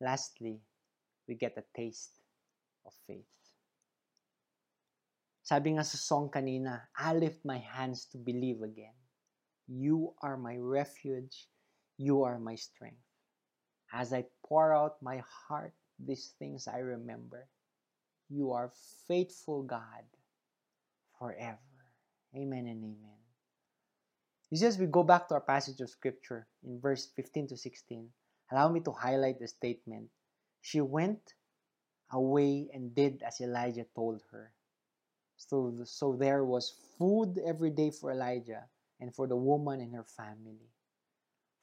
Lastly, 0.00 0.60
we 1.28 1.34
get 1.34 1.56
a 1.56 1.64
taste 1.76 2.18
of 2.84 2.92
faith. 3.06 3.28
Sabi 5.42 5.74
nga 5.74 5.84
sa 5.84 5.98
song 5.98 6.30
kanina, 6.30 6.88
I 6.94 7.14
lift 7.14 7.44
my 7.44 7.58
hands 7.58 8.06
to 8.12 8.18
believe 8.18 8.62
again. 8.62 8.99
You 9.70 10.14
are 10.20 10.36
my 10.36 10.56
refuge. 10.56 11.46
You 11.96 12.24
are 12.24 12.40
my 12.40 12.56
strength. 12.56 13.06
As 13.92 14.12
I 14.12 14.24
pour 14.44 14.74
out 14.74 15.00
my 15.00 15.22
heart, 15.46 15.74
these 15.96 16.34
things 16.40 16.66
I 16.66 16.78
remember. 16.78 17.46
You 18.28 18.50
are 18.50 18.72
faithful, 19.06 19.62
God, 19.62 20.02
forever. 21.18 21.58
Amen 22.34 22.66
and 22.66 22.82
amen. 22.82 23.20
It's 24.50 24.60
just 24.60 24.80
we 24.80 24.86
go 24.86 25.04
back 25.04 25.28
to 25.28 25.34
our 25.34 25.40
passage 25.40 25.80
of 25.80 25.90
scripture 25.90 26.48
in 26.64 26.80
verse 26.80 27.06
15 27.14 27.48
to 27.48 27.56
16. 27.56 28.08
Allow 28.50 28.70
me 28.70 28.80
to 28.80 28.90
highlight 28.90 29.38
the 29.38 29.46
statement. 29.46 30.08
She 30.62 30.80
went 30.80 31.34
away 32.10 32.68
and 32.74 32.92
did 32.92 33.22
as 33.22 33.40
Elijah 33.40 33.86
told 33.94 34.22
her. 34.32 34.50
So, 35.36 35.72
so 35.84 36.16
there 36.18 36.44
was 36.44 36.74
food 36.98 37.38
every 37.46 37.70
day 37.70 37.92
for 37.92 38.10
Elijah 38.10 38.64
and 39.00 39.14
for 39.14 39.26
the 39.26 39.36
woman 39.36 39.80
and 39.80 39.94
her 39.94 40.04
family. 40.04 40.68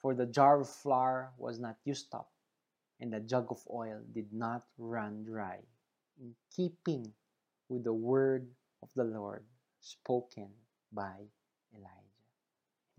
For 0.01 0.13
the 0.13 0.25
jar 0.25 0.61
of 0.61 0.69
flour 0.69 1.31
was 1.37 1.59
not 1.59 1.77
used 1.85 2.13
up, 2.13 2.29
and 2.99 3.13
the 3.13 3.19
jug 3.19 3.47
of 3.49 3.61
oil 3.71 4.01
did 4.13 4.31
not 4.33 4.63
run 4.77 5.23
dry, 5.23 5.59
in 6.19 6.35
keeping 6.55 7.13
with 7.69 7.83
the 7.83 7.93
word 7.93 8.47
of 8.81 8.89
the 8.95 9.03
Lord 9.03 9.43
spoken 9.81 10.49
by 10.91 11.13
Elijah. 11.73 12.17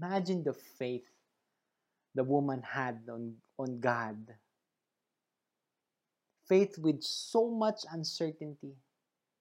Imagine 0.00 0.42
the 0.44 0.52
faith 0.52 1.08
the 2.14 2.24
woman 2.24 2.62
had 2.62 3.00
on, 3.10 3.34
on 3.58 3.80
God. 3.80 4.16
Faith 6.48 6.78
with 6.78 7.02
so 7.02 7.50
much 7.50 7.84
uncertainty, 7.92 8.74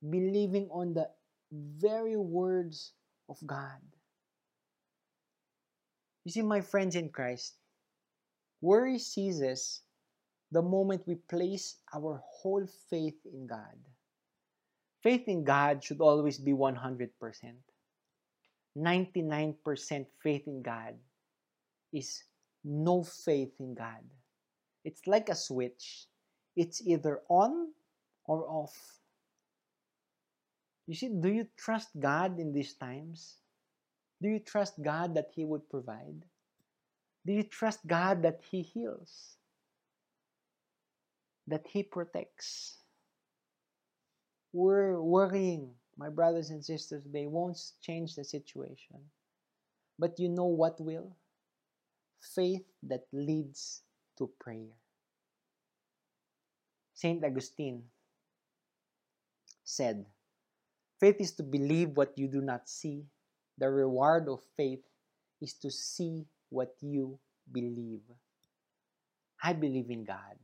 believing 0.10 0.68
on 0.72 0.94
the 0.94 1.10
very 1.52 2.18
words 2.18 2.94
of 3.30 3.38
God. 3.46 3.82
You 6.28 6.32
see, 6.32 6.42
my 6.42 6.60
friends 6.60 6.98
in 7.00 7.08
Christ, 7.08 7.56
worry 8.60 9.00
ceases 9.00 9.80
the 10.52 10.62
moment 10.62 11.08
we 11.08 11.16
place 11.16 11.78
our 11.96 12.22
whole 12.28 12.68
faith 12.90 13.16
in 13.24 13.48
God. 13.48 13.80
Faith 15.02 15.24
in 15.30 15.46
God 15.46 15.82
should 15.82 16.02
always 16.02 16.38
be 16.38 16.52
100%. 16.52 17.08
99% 18.78 20.06
faith 20.22 20.48
in 20.48 20.62
God 20.62 20.96
is 21.94 22.22
no 22.62 23.04
faith 23.04 23.54
in 23.62 23.74
God. 23.74 24.04
It's 24.84 25.08
like 25.08 25.30
a 25.30 25.36
switch. 25.36 26.08
It's 26.58 26.86
either 26.86 27.22
on 27.30 27.72
or 28.26 28.44
off. 28.50 28.76
You 30.88 30.96
see, 30.96 31.08
do 31.08 31.30
you 31.30 31.48
trust 31.56 31.88
God 31.98 32.38
in 32.38 32.52
these 32.52 32.74
times? 32.74 33.38
Do 34.22 34.30
you 34.30 34.40
trust 34.40 34.82
God 34.82 35.16
that 35.16 35.30
He 35.34 35.46
would 35.46 35.70
provide? 35.70 36.26
Do 37.26 37.34
you 37.34 37.44
trust 37.44 37.86
God 37.86 38.24
that 38.24 38.42
He 38.50 38.62
heals? 38.62 39.38
That 41.48 41.66
He 41.68 41.84
protects? 41.84 42.78
We're 44.54 45.00
worrying, 45.02 45.72
my 45.98 46.10
brothers 46.10 46.50
and 46.50 46.64
sisters, 46.64 47.04
they 47.12 47.28
won't 47.28 47.60
change 47.82 48.16
the 48.16 48.24
situation. 48.24 48.98
But 50.00 50.20
you 50.20 50.30
know 50.30 50.46
what 50.46 50.80
will? 50.80 51.16
Faith 52.22 52.66
that 52.84 53.06
leads 53.12 53.82
to 54.18 54.30
prayer. 54.40 54.74
Saint 56.94 57.24
Augustine 57.24 57.84
said, 59.64 60.06
Faith 61.00 61.18
is 61.20 61.32
to 61.34 61.44
believe 61.44 61.90
what 61.96 62.18
you 62.18 62.28
do 62.28 62.42
not 62.42 62.68
see. 62.68 63.06
The 63.58 63.70
reward 63.70 64.30
of 64.30 64.42
faith 64.56 64.86
is 65.42 65.54
to 65.66 65.72
see 65.72 66.26
what 66.50 66.76
you 66.82 67.20
believe. 67.52 68.06
I 69.42 69.54
believe 69.54 69.90
in 69.90 70.04
God. 70.04 70.38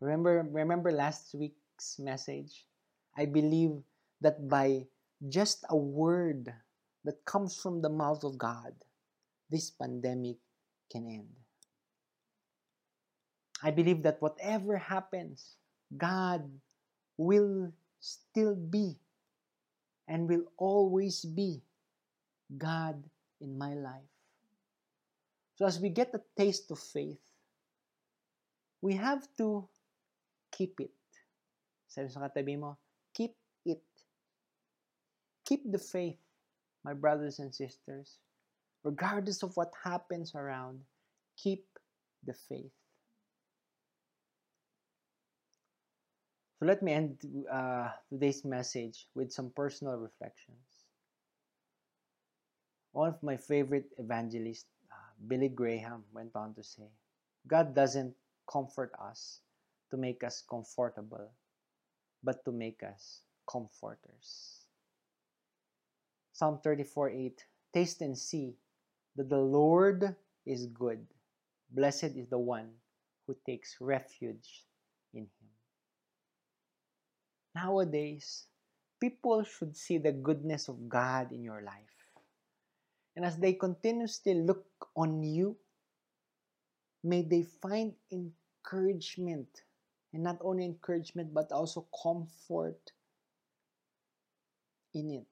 Remember, 0.00 0.46
remember 0.50 0.92
last 0.92 1.34
week's 1.34 1.98
message? 1.98 2.64
I 3.16 3.26
believe 3.26 3.82
that 4.20 4.48
by 4.48 4.86
just 5.28 5.64
a 5.68 5.76
word 5.76 6.52
that 7.04 7.24
comes 7.24 7.56
from 7.56 7.82
the 7.82 7.90
mouth 7.90 8.22
of 8.22 8.38
God, 8.38 8.72
this 9.50 9.70
pandemic 9.70 10.36
can 10.92 11.06
end. 11.06 11.34
I 13.62 13.72
believe 13.72 14.02
that 14.02 14.22
whatever 14.22 14.76
happens, 14.76 15.56
God 15.96 16.46
will 17.16 17.72
still 17.98 18.54
be 18.54 18.94
and 20.08 20.28
will 20.28 20.44
always 20.56 21.24
be 21.24 21.60
God 22.56 23.04
in 23.40 23.56
my 23.56 23.74
life. 23.74 24.08
So 25.56 25.66
as 25.66 25.78
we 25.78 25.90
get 25.90 26.14
a 26.14 26.22
taste 26.36 26.70
of 26.70 26.78
faith, 26.78 27.20
we 28.80 28.94
have 28.94 29.28
to 29.36 29.68
keep 30.50 30.80
it. 30.80 30.94
Sabi 31.88 32.08
sa 32.08 32.24
katabi 32.24 32.58
mo, 32.58 32.78
keep 33.12 33.36
it. 33.66 33.84
Keep 35.44 35.72
the 35.72 35.80
faith, 35.80 36.20
my 36.84 36.94
brothers 36.94 37.38
and 37.38 37.52
sisters. 37.52 38.18
Regardless 38.84 39.42
of 39.42 39.56
what 39.56 39.72
happens 39.84 40.34
around, 40.34 40.80
keep 41.36 41.66
the 42.24 42.34
faith. 42.34 42.72
So 46.58 46.66
let 46.66 46.82
me 46.82 46.92
end 46.92 47.18
uh, 47.50 47.90
today's 48.10 48.44
message 48.44 49.06
with 49.14 49.30
some 49.30 49.50
personal 49.54 49.94
reflections. 49.94 50.58
One 52.90 53.10
of 53.10 53.22
my 53.22 53.36
favorite 53.36 53.86
evangelists, 53.96 54.66
uh, 54.90 54.96
Billy 55.28 55.48
Graham, 55.48 56.02
went 56.12 56.34
on 56.34 56.54
to 56.54 56.64
say, 56.64 56.90
God 57.46 57.76
doesn't 57.76 58.12
comfort 58.50 58.90
us 59.00 59.40
to 59.92 59.96
make 59.96 60.24
us 60.24 60.42
comfortable, 60.50 61.30
but 62.24 62.44
to 62.44 62.50
make 62.50 62.82
us 62.82 63.22
comforters. 63.48 64.64
Psalm 66.32 66.58
34 66.62 67.10
8 67.10 67.44
Taste 67.72 68.00
and 68.00 68.18
see 68.18 68.56
that 69.14 69.28
the 69.28 69.38
Lord 69.38 70.16
is 70.46 70.66
good. 70.66 71.06
Blessed 71.70 72.16
is 72.16 72.28
the 72.28 72.38
one 72.38 72.70
who 73.26 73.36
takes 73.46 73.76
refuge 73.80 74.64
in 75.14 75.22
him. 75.22 75.57
Nowadays, 77.64 78.46
people 79.00 79.42
should 79.42 79.76
see 79.76 79.98
the 79.98 80.12
goodness 80.12 80.68
of 80.68 80.88
God 80.88 81.32
in 81.32 81.42
your 81.42 81.62
life. 81.62 81.98
And 83.16 83.24
as 83.24 83.36
they 83.36 83.54
continuously 83.54 84.34
look 84.34 84.64
on 84.94 85.22
you, 85.24 85.56
may 87.02 87.22
they 87.22 87.42
find 87.42 87.94
encouragement. 88.12 89.48
And 90.12 90.22
not 90.22 90.38
only 90.40 90.64
encouragement, 90.64 91.34
but 91.34 91.50
also 91.50 91.86
comfort 92.02 92.92
in 94.94 95.10
it. 95.10 95.26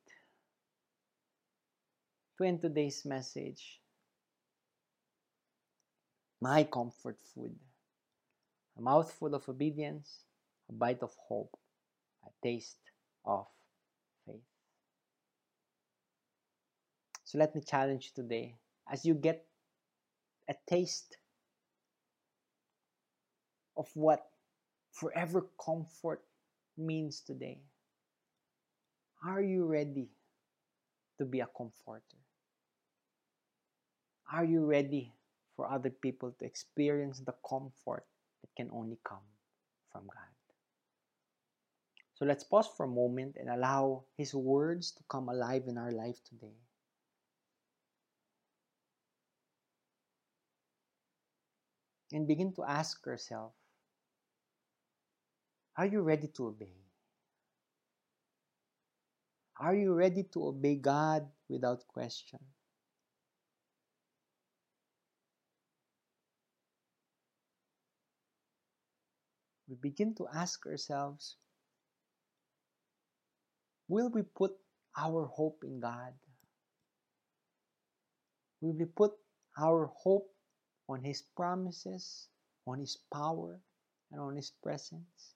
To 2.37 2.45
end 2.45 2.61
today's 2.61 3.05
message, 3.05 3.81
my 6.41 6.65
comfort 6.65 7.19
food, 7.35 7.55
a 8.77 8.83
mouthful 8.83 9.35
of 9.35 9.49
obedience, 9.49 10.25
a 10.69 10.73
bite 10.73 11.03
of 11.03 11.15
hope, 11.29 11.57
a 12.27 12.31
taste 12.43 12.79
of 13.25 13.47
faith. 14.27 14.43
So 17.25 17.39
let 17.39 17.55
me 17.55 17.61
challenge 17.61 18.13
you 18.13 18.23
today 18.23 18.57
as 18.91 19.05
you 19.05 19.15
get 19.15 19.45
a 20.49 20.55
taste 20.69 21.17
of 23.77 23.89
what 23.95 24.25
forever 24.93 25.47
comfort 25.63 26.23
means 26.77 27.21
today. 27.21 27.61
Are 29.25 29.43
you 29.43 29.67
ready 29.67 30.09
to 31.19 31.25
be 31.25 31.41
a 31.41 31.49
comforter? 31.57 32.21
Are 34.33 34.45
you 34.45 34.65
ready 34.65 35.13
for 35.57 35.71
other 35.71 35.91
people 35.91 36.33
to 36.39 36.45
experience 36.45 37.21
the 37.21 37.35
comfort 37.49 38.05
that 38.43 38.55
can 38.57 38.71
only 38.73 38.99
come 39.05 39.25
from 39.91 40.03
God? 40.07 40.36
So 42.17 42.25
let's 42.25 42.45
pause 42.45 42.67
for 42.67 42.87
a 42.87 42.89
moment 42.89 43.37
and 43.39 43.51
allow 43.51 44.05
His 44.17 44.35
words 44.35 44.91
to 44.93 45.03
come 45.09 45.29
alive 45.29 45.65
in 45.69 45.77
our 45.77 45.93
life 45.93 46.17
today. 46.25 46.57
And 52.13 52.27
begin 52.27 52.55
to 52.55 52.65
ask 52.65 53.05
yourself 53.05 53.53
Are 55.77 55.85
you 55.85 56.01
ready 56.01 56.29
to 56.41 56.47
obey? 56.47 56.73
Are 59.61 59.75
you 59.75 59.93
ready 59.93 60.23
to 60.33 60.49
obey 60.49 60.77
God 60.77 61.29
without 61.51 61.87
question? 61.87 62.41
We 69.69 69.77
begin 69.77 70.15
to 70.15 70.29
ask 70.33 70.65
ourselves 70.65 71.37
Will 73.89 74.11
we 74.11 74.23
put 74.23 74.53
our 74.99 75.27
hope 75.27 75.63
in 75.65 75.81
God? 75.81 76.13
Will 78.61 78.73
we 78.73 78.85
put 78.87 79.13
our 79.59 79.87
hope 79.95 80.29
on 80.89 81.05
His 81.05 81.23
promises, 81.37 82.29
on 82.67 82.81
His 82.81 82.99
power, 83.13 83.61
and 84.11 84.21
on 84.21 84.35
His 84.37 84.51
presence? 84.63 85.35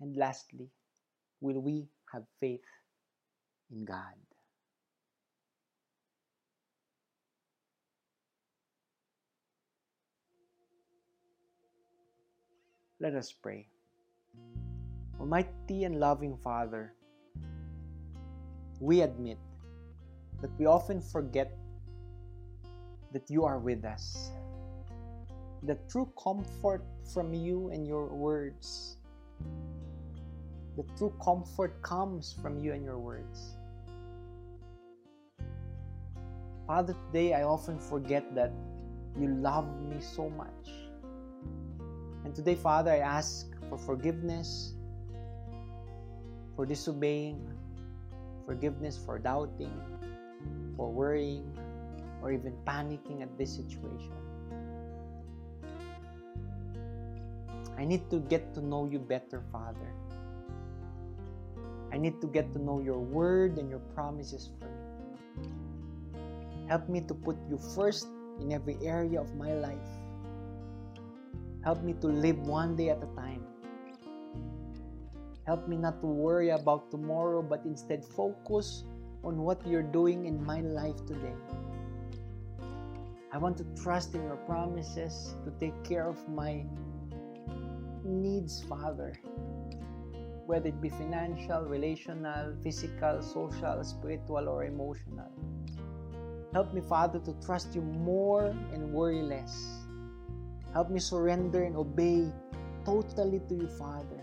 And 0.00 0.16
lastly, 0.16 0.68
will 1.40 1.60
we 1.60 1.86
have 2.12 2.24
faith 2.40 2.64
in 3.70 3.84
God? 3.84 4.16
Let 12.98 13.14
us 13.14 13.32
pray. 13.32 13.68
Almighty 15.18 15.84
and 15.84 15.98
loving 15.98 16.36
Father, 16.36 16.92
we 18.80 19.00
admit 19.00 19.38
that 20.40 20.50
we 20.58 20.66
often 20.66 21.00
forget 21.00 21.56
that 23.12 23.30
you 23.30 23.44
are 23.44 23.58
with 23.58 23.84
us. 23.84 24.30
The 25.62 25.78
true 25.88 26.12
comfort 26.22 26.84
from 27.12 27.32
you 27.32 27.70
and 27.70 27.86
your 27.86 28.06
words. 28.06 28.98
The 30.76 30.84
true 30.98 31.14
comfort 31.22 31.80
comes 31.82 32.34
from 32.42 32.58
you 32.58 32.72
and 32.72 32.84
your 32.84 32.98
words. 32.98 33.56
Father, 36.66 36.94
today 37.06 37.32
I 37.32 37.44
often 37.44 37.78
forget 37.78 38.34
that 38.34 38.52
you 39.18 39.28
love 39.28 39.66
me 39.80 39.96
so 40.00 40.28
much. 40.28 40.68
And 42.24 42.34
today, 42.34 42.56
Father, 42.56 42.90
I 42.90 42.98
ask 42.98 43.46
for 43.68 43.78
forgiveness 43.78 44.76
for 46.56 46.64
disobeying, 46.64 47.36
forgiveness 48.48 48.96
for 48.96 49.20
doubting, 49.20 49.76
for 50.74 50.90
worrying, 50.90 51.44
or 52.24 52.32
even 52.32 52.56
panicking 52.66 53.20
at 53.20 53.28
this 53.36 53.52
situation. 53.54 54.16
I 57.76 57.84
need 57.84 58.08
to 58.08 58.24
get 58.24 58.56
to 58.56 58.64
know 58.64 58.88
you 58.88 58.98
better, 58.98 59.44
Father. 59.52 59.92
I 61.92 61.98
need 61.98 62.22
to 62.22 62.26
get 62.26 62.50
to 62.54 62.58
know 62.58 62.80
your 62.80 62.98
word 62.98 63.58
and 63.60 63.68
your 63.68 63.84
promises 63.92 64.48
for 64.58 64.64
me. 64.64 65.44
Help 66.68 66.88
me 66.88 67.04
to 67.04 67.14
put 67.14 67.36
you 67.50 67.60
first 67.76 68.08
in 68.40 68.50
every 68.50 68.80
area 68.82 69.20
of 69.20 69.28
my 69.36 69.52
life. 69.52 69.92
Help 71.62 71.84
me 71.84 71.92
to 72.00 72.08
live 72.08 72.38
one 72.48 72.74
day 72.76 72.88
at 72.88 72.98
a 73.04 73.10
time. 73.14 73.45
Help 75.46 75.68
me 75.68 75.76
not 75.76 76.00
to 76.00 76.06
worry 76.08 76.50
about 76.50 76.90
tomorrow, 76.90 77.40
but 77.40 77.62
instead 77.64 78.04
focus 78.04 78.82
on 79.22 79.38
what 79.38 79.64
you're 79.64 79.80
doing 79.80 80.26
in 80.26 80.42
my 80.44 80.60
life 80.60 80.98
today. 81.06 81.38
I 83.32 83.38
want 83.38 83.56
to 83.58 83.66
trust 83.80 84.16
in 84.16 84.24
your 84.24 84.42
promises 84.42 85.36
to 85.44 85.52
take 85.60 85.84
care 85.84 86.08
of 86.08 86.18
my 86.28 86.64
needs, 88.02 88.64
Father. 88.64 89.14
Whether 90.46 90.68
it 90.68 90.80
be 90.80 90.88
financial, 90.88 91.62
relational, 91.62 92.56
physical, 92.62 93.22
social, 93.22 93.84
spiritual, 93.84 94.48
or 94.48 94.64
emotional. 94.64 95.30
Help 96.52 96.74
me, 96.74 96.80
Father, 96.80 97.20
to 97.20 97.34
trust 97.44 97.74
you 97.74 97.82
more 97.82 98.46
and 98.72 98.92
worry 98.92 99.22
less. 99.22 99.86
Help 100.72 100.90
me 100.90 100.98
surrender 100.98 101.62
and 101.62 101.76
obey 101.76 102.32
totally 102.84 103.40
to 103.48 103.54
you, 103.54 103.68
Father. 103.68 104.22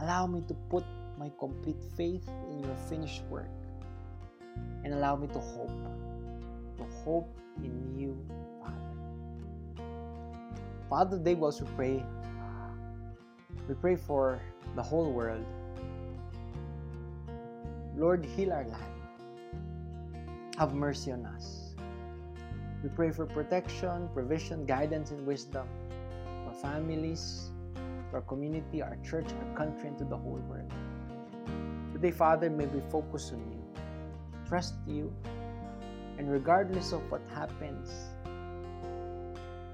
Allow 0.00 0.26
me 0.26 0.42
to 0.48 0.54
put 0.68 0.84
my 1.18 1.30
complete 1.38 1.82
faith 1.96 2.26
in 2.50 2.64
your 2.64 2.76
finished 2.88 3.22
work. 3.28 3.50
And 4.84 4.94
allow 4.94 5.16
me 5.16 5.28
to 5.28 5.38
hope. 5.38 5.70
To 6.78 6.84
hope 7.04 7.28
in 7.62 7.98
you, 7.98 8.16
Father. 8.60 9.84
Father, 10.88 11.18
today 11.18 11.34
we 11.34 11.42
also 11.42 11.66
pray. 11.76 12.02
We 13.68 13.74
pray 13.74 13.96
for 13.96 14.40
the 14.74 14.82
whole 14.82 15.12
world. 15.12 15.44
Lord, 17.94 18.24
heal 18.24 18.52
our 18.52 18.64
land. 18.64 18.84
Have 20.56 20.74
mercy 20.74 21.12
on 21.12 21.26
us. 21.26 21.74
We 22.82 22.88
pray 22.88 23.10
for 23.10 23.26
protection, 23.26 24.08
provision, 24.14 24.64
guidance, 24.64 25.10
and 25.10 25.26
wisdom 25.26 25.68
for 26.46 26.54
families, 26.54 27.49
our 28.12 28.22
community, 28.22 28.82
our 28.82 28.96
church, 29.04 29.26
our 29.32 29.56
country, 29.56 29.88
and 29.88 29.98
to 29.98 30.04
the 30.04 30.16
whole 30.16 30.42
world. 30.48 30.70
Today, 31.92 32.10
Father, 32.10 32.50
may 32.50 32.66
we 32.66 32.80
focus 32.90 33.32
on 33.32 33.40
you. 33.50 33.60
trust 34.46 34.74
you. 34.86 35.12
And 36.18 36.30
regardless 36.30 36.92
of 36.92 37.00
what 37.10 37.22
happens, 37.32 37.90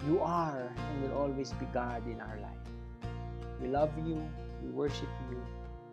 you 0.06 0.20
are 0.20 0.72
and 0.76 1.02
will 1.02 1.16
always 1.18 1.52
be 1.54 1.66
God 1.72 2.06
in 2.06 2.20
our 2.20 2.38
life. 2.40 3.10
We 3.60 3.68
love 3.68 3.90
you. 4.06 4.22
We 4.62 4.70
worship 4.70 5.08
you. 5.30 5.40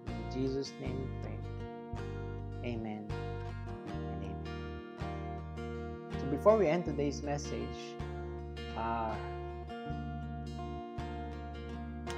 In 0.07 0.31
Jesus' 0.31 0.71
name 0.81 0.99
we 0.99 1.07
pray. 1.21 1.37
Amen 2.71 3.07
and 3.87 4.23
amen. 4.23 4.43
So 6.19 6.25
before 6.27 6.57
we 6.57 6.67
end 6.67 6.85
today's 6.85 7.23
message, 7.23 7.97
uh, 8.77 9.15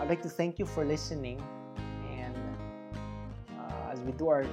I'd 0.05 0.09
like 0.09 0.21
to 0.21 0.29
thank 0.29 0.59
you 0.59 0.67
for 0.67 0.85
listening. 0.85 1.41
And 2.13 2.37
uh, 3.57 3.91
as 3.91 3.99
we 4.01 4.11
do 4.11 4.29
our 4.29 4.45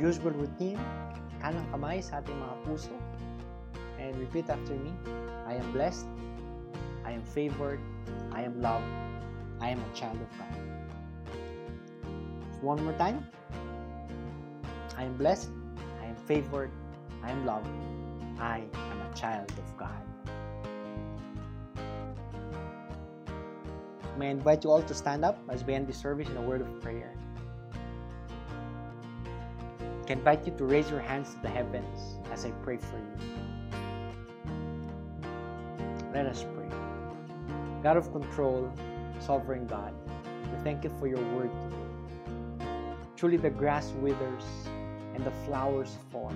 usual 0.00 0.32
routine, 0.32 0.80
kanang 1.44 1.68
kamay 1.68 2.00
sa 2.00 2.24
ating 2.24 2.32
mga 2.32 2.56
puso. 2.64 2.96
And 4.00 4.16
repeat 4.16 4.48
after 4.48 4.72
me. 4.80 4.88
I 5.44 5.60
am 5.60 5.76
blessed. 5.76 6.08
I 7.04 7.12
am 7.12 7.20
favored. 7.20 7.84
I 8.32 8.48
am 8.48 8.64
loved. 8.64 8.88
I 9.60 9.76
am 9.76 9.80
a 9.84 9.92
child 9.92 10.24
of 10.24 10.30
God. 10.40 10.56
One 12.64 12.80
more 12.80 12.96
time. 12.96 13.28
I 14.96 15.04
am 15.04 15.20
blessed. 15.20 15.52
I 16.00 16.08
am 16.08 16.16
favored. 16.16 16.72
I 17.20 17.28
am 17.28 17.44
loved. 17.44 17.68
I 18.40 18.64
am 18.72 18.98
a 19.04 19.12
child 19.12 19.52
of 19.52 19.68
God. 19.76 20.07
May 24.18 24.26
I 24.26 24.30
invite 24.30 24.64
you 24.64 24.72
all 24.72 24.82
to 24.82 24.94
stand 24.94 25.24
up 25.24 25.38
as 25.48 25.62
we 25.62 25.74
end 25.74 25.86
the 25.86 25.92
service 25.92 26.28
in 26.28 26.36
a 26.36 26.42
word 26.42 26.60
of 26.60 26.80
prayer. 26.80 27.14
I 30.08 30.12
invite 30.12 30.44
you 30.44 30.52
to 30.58 30.64
raise 30.64 30.90
your 30.90 30.98
hands 30.98 31.34
to 31.34 31.42
the 31.42 31.48
heavens 31.48 32.18
as 32.32 32.44
I 32.44 32.50
pray 32.64 32.78
for 32.78 32.96
you. 32.96 33.28
Let 36.12 36.26
us 36.26 36.44
pray. 36.56 36.68
God 37.80 37.96
of 37.96 38.10
control, 38.10 38.72
sovereign 39.20 39.68
God, 39.68 39.94
we 40.24 40.64
thank 40.64 40.82
you 40.82 40.90
for 40.98 41.06
your 41.06 41.22
word 41.36 41.50
today. 41.62 42.66
Truly, 43.14 43.36
the 43.36 43.50
grass 43.50 43.92
withers 44.00 44.44
and 45.14 45.24
the 45.24 45.30
flowers 45.46 45.96
fall, 46.10 46.32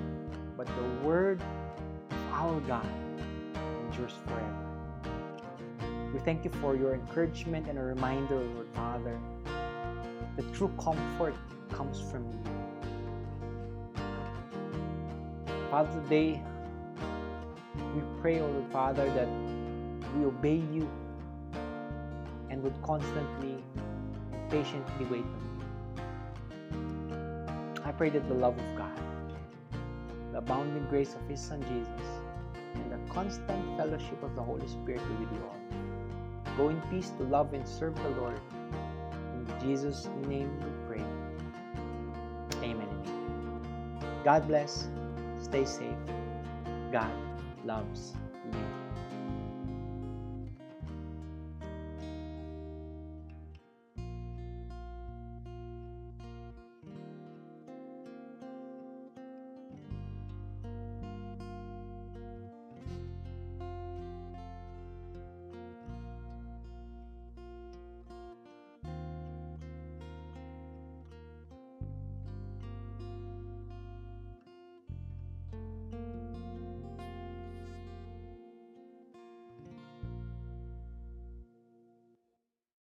but 0.56 0.68
the 0.68 1.04
word 1.04 1.42
of 2.12 2.32
our 2.32 2.60
God 2.60 2.86
endures 3.86 4.12
forever. 4.24 4.61
Thank 6.24 6.44
you 6.44 6.50
for 6.60 6.76
your 6.76 6.94
encouragement 6.94 7.66
and 7.68 7.76
a 7.76 7.82
reminder, 7.82 8.36
Lord 8.36 8.68
Father, 8.74 9.18
the 10.36 10.44
true 10.54 10.72
comfort 10.80 11.34
comes 11.72 12.00
from 12.00 12.24
you. 12.30 12.38
Father, 15.68 16.00
today 16.00 16.40
we 17.96 18.02
pray, 18.20 18.40
Lord 18.40 18.70
Father, 18.70 19.04
that 19.14 19.28
we 20.16 20.24
obey 20.24 20.62
you 20.72 20.88
and 22.50 22.62
would 22.62 22.80
constantly 22.82 23.56
and 24.32 24.48
patiently 24.48 25.06
wait 25.06 25.24
on 25.24 25.40
you. 26.78 27.82
I 27.84 27.90
pray 27.90 28.10
that 28.10 28.28
the 28.28 28.34
love 28.34 28.56
of 28.56 28.76
God, 28.76 29.00
the 30.30 30.38
abounding 30.38 30.86
grace 30.88 31.16
of 31.16 31.28
His 31.28 31.40
Son 31.40 31.60
Jesus, 31.62 32.06
and 32.74 32.92
the 32.92 33.12
constant 33.12 33.76
fellowship 33.76 34.22
of 34.22 34.36
the 34.36 34.42
Holy 34.42 34.68
Spirit 34.68 35.00
be 35.08 35.24
with 35.24 35.32
you 35.32 35.42
all. 35.50 35.61
Go 36.56 36.68
in 36.68 36.80
peace 36.90 37.10
to 37.18 37.24
love 37.24 37.54
and 37.54 37.66
serve 37.66 37.94
the 37.96 38.10
Lord. 38.10 38.40
In 39.34 39.46
Jesus' 39.60 40.08
name 40.26 40.50
we 40.60 40.70
pray. 40.86 41.04
Amen. 42.62 42.88
God 44.24 44.46
bless. 44.46 44.88
Stay 45.40 45.64
safe. 45.64 45.96
God 46.92 47.12
loves 47.64 48.14
you. 48.44 48.81